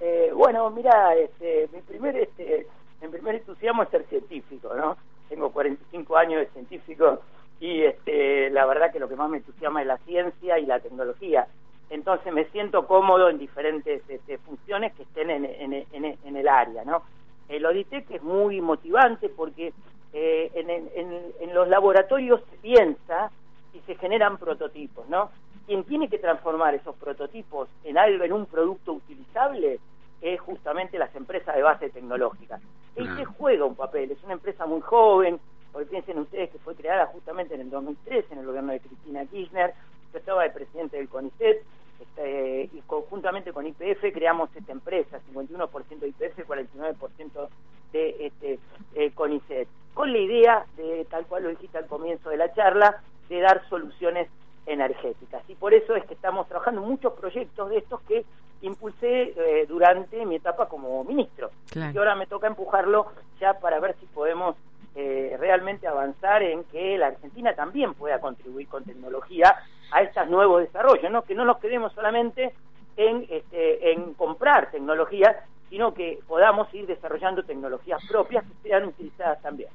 Eh, 0.01 0.31
bueno, 0.35 0.71
mira, 0.71 1.15
este, 1.17 1.69
mi 1.73 1.81
primer, 1.81 2.17
este, 2.17 2.67
mi 3.03 3.09
primer 3.09 3.37
entusiasmo 3.37 3.83
es 3.83 3.89
ser 3.89 4.05
científico, 4.07 4.73
¿no? 4.77 4.97
Tengo 5.29 5.51
45 5.51 6.17
años 6.17 6.41
de 6.41 6.47
científico 6.49 7.21
y 7.61 7.83
este, 7.83 8.51
la 8.51 8.67
verdad 8.67 8.93
que 8.93 8.99
lo 8.99 9.09
que 9.09 9.17
más 9.17 9.31
me 9.31 9.39
entusiasma 9.39 9.81
es 9.81 9.87
la 9.87 9.99
ciencia 9.99 10.59
y 10.59 10.67
la 10.67 10.81
tecnología. 10.81 11.47
Entonces 11.91 12.33
me 12.33 12.47
siento 12.47 12.87
cómodo 12.87 13.29
en 13.29 13.39
diferentes 13.39 14.03
este, 14.09 14.39
funciones 14.39 14.93
que 14.95 15.03
estén 15.05 15.31
en, 15.31 15.45
en, 15.45 16.37
el 16.37 16.49
área, 16.49 16.85
¿no? 16.85 17.03
El 17.49 17.65
ODITEC 17.67 18.11
es 18.11 18.23
muy 18.23 18.61
motivante 18.61 19.29
porque 19.29 19.73
eh, 20.13 20.51
en, 20.55 21.55
los 21.55 21.69
laboratorios 21.69 22.41
se 22.51 22.57
piensa 22.57 23.31
y 23.73 23.81
se 23.81 23.95
generan 23.97 24.39
prototipos, 24.39 25.09
¿no? 25.09 25.31
Quien 25.67 25.85
tiene 25.85 26.09
que 26.09 26.19
transformar 26.19 26.75
esos 26.75 26.97
prototipos 26.97 27.69
en 27.85 27.97
algo, 27.97 28.25
en 28.25 28.33
un 28.33 28.47
producto 28.47 28.93
utilizable, 28.95 29.79
es 30.21 30.41
justamente 30.41 30.99
las 30.99 31.15
empresas 31.15 31.55
de 31.55 31.63
base 31.63 31.91
tecnológica. 31.91 32.59
Este 32.97 33.25
juega 33.25 33.65
un 33.65 33.75
papel, 33.75 34.11
es 34.11 34.23
una 34.25 34.35
empresa 34.35 34.67
muy 34.67 34.81
joven, 34.81 35.39
porque 35.75 35.91
piensen 35.91 36.21
ustedes 36.21 36.51
que 36.51 36.59
fue 36.59 36.77
creada 36.77 37.07
justamente 37.07 37.57
en 37.57 37.63
el 37.63 37.71
2003 37.71 38.27
en 38.31 38.39
el 38.39 38.47
gobierno 38.47 38.73
de 38.73 38.79
Cristina 38.79 39.27
Kirchner, 39.27 39.75
yo 40.13 40.19
estaba 40.21 40.45
de 40.45 40.51
presidente 40.51 40.97
del 40.97 41.09
CONICET, 41.09 41.65
este, 42.01 42.71
y 42.73 42.81
conjuntamente 42.87 43.53
con 43.53 43.67
IPF 43.67 44.01
creamos 44.13 44.55
esta 44.55 44.71
empresa, 44.71 45.19
51% 45.33 45.99
de 45.99 46.09
IPF, 46.09 46.47
49% 46.47 47.49
de 47.93 48.17
este, 48.21 48.59
eh, 48.95 49.11
CONICET, 49.15 49.67
con 49.95 50.13
la 50.13 50.19
idea 50.19 50.65
de, 50.77 51.07
tal 51.11 51.27
cual 51.27 51.43
lo 51.43 51.49
dijiste 51.49 51.77
al 51.77 51.89
comienzo 51.89 52.31
de 52.31 52.37
la 52.37 52.55
charla, 52.55 53.03
de 53.29 53.41
dar 53.41 53.69
soluciones 53.69 54.29
energéticas. 54.67 55.43
Y 55.49 55.57
por 55.57 55.75
eso 55.75 55.97
es 55.97 56.05
que 56.05 56.15
estamos 56.15 56.47
trabajando 56.47 56.83
muchos 56.83 57.15
proyectos 57.15 57.69
de 57.71 57.79
estos 57.79 58.01
que 58.03 58.25
impulsé 58.63 59.35
eh, 59.37 59.67
durante 59.67 60.25
mi 60.25 60.37
etapa 60.37 60.69
como 60.69 61.03
ministro. 61.03 61.51
Y 61.75 61.99
ahora 61.99 62.15
me 62.15 62.29
toca 62.29 62.47
empujarlo 62.47 63.07
ya 63.41 63.55
para 63.59 63.81
ver 63.81 63.97
si 63.99 64.07
podemos 64.07 64.55
eh, 64.95 65.37
realmente 65.39 65.89
avanzar 65.89 66.43
en 66.43 66.65
que 66.65 66.97
la 66.99 67.09
Argentina 67.09 67.55
también 67.55 67.95
pueda 67.95 68.21
contribuir 68.21 68.69
con 68.69 68.85
tecnología 68.85 69.55
a 69.91 70.03
estos 70.03 70.29
nuevos 70.29 70.63
desarrollos, 70.63 71.11
¿no? 71.11 71.23
que 71.23 71.35
no 71.35 71.45
nos 71.45 71.59
quedemos 71.59 71.93
solamente 71.93 72.53
en, 72.97 73.27
este, 73.29 73.93
en 73.93 74.15
comprar 74.15 74.71
tecnologías, 74.71 75.37
sino 75.69 75.93
que 75.93 76.21
podamos 76.29 76.73
ir 76.75 76.87
desarrollando 76.87 77.43
tecnologías 77.43 78.01
propias 78.09 78.45
que 78.45 78.69
sean 78.69 78.85
utilizadas 78.85 79.43
también. 79.43 79.71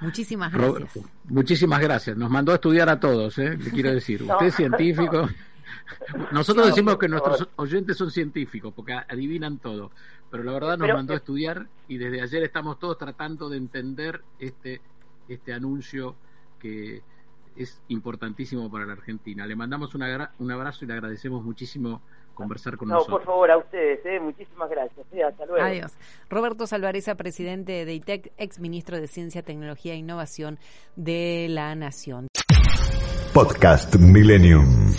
Muchísimas 0.00 0.52
gracias. 0.52 1.04
muchísimas 1.24 1.80
gracias. 1.80 2.16
Nos 2.16 2.30
mandó 2.30 2.52
a 2.52 2.56
estudiar 2.56 2.88
a 2.88 2.98
todos, 2.98 3.38
¿eh? 3.38 3.56
le 3.56 3.70
quiero 3.70 3.92
decir. 3.92 4.22
Usted 4.28 4.46
es 4.46 4.54
científico. 4.54 5.28
Nosotros 6.32 6.66
decimos 6.66 6.98
que 6.98 7.08
nuestros 7.08 7.48
oyentes 7.56 7.96
son 7.96 8.10
científicos 8.10 8.72
porque 8.74 8.92
adivinan 8.92 9.58
todo, 9.58 9.90
pero 10.30 10.42
la 10.42 10.52
verdad 10.52 10.78
nos 10.78 10.88
mandó 10.88 11.14
a 11.14 11.16
estudiar 11.16 11.66
y 11.88 11.98
desde 11.98 12.22
ayer 12.22 12.42
estamos 12.42 12.78
todos 12.78 12.98
tratando 12.98 13.48
de 13.48 13.56
entender 13.56 14.22
este 14.38 14.80
este 15.28 15.52
anuncio 15.52 16.16
que 16.58 17.02
es 17.56 17.82
importantísimo 17.88 18.70
para 18.70 18.86
la 18.86 18.92
Argentina. 18.94 19.46
Le 19.46 19.56
mandamos 19.56 19.94
un 19.94 20.02
abrazo 20.50 20.84
y 20.84 20.88
le 20.88 20.94
agradecemos 20.94 21.42
muchísimo 21.42 22.00
conversar 22.34 22.76
con 22.76 22.88
nosotros. 22.88 23.08
No, 23.08 23.16
por 23.18 23.26
favor, 23.26 23.50
a 23.50 23.58
ustedes, 23.58 24.04
¿eh? 24.06 24.18
muchísimas 24.20 24.70
gracias. 24.70 25.06
hasta 25.26 25.46
luego. 25.46 25.64
Adiós. 25.64 25.92
Roberto 26.28 26.66
Salvareza, 26.66 27.14
presidente 27.16 27.84
de 27.84 27.94
ITEC, 27.94 28.32
ex 28.38 28.60
ministro 28.60 28.98
de 28.98 29.08
Ciencia, 29.08 29.42
Tecnología 29.42 29.92
e 29.92 29.96
Innovación 29.96 30.58
de 30.96 31.48
la 31.50 31.74
Nación. 31.74 32.28
Podcast 33.34 33.96
Millennium. 33.96 34.92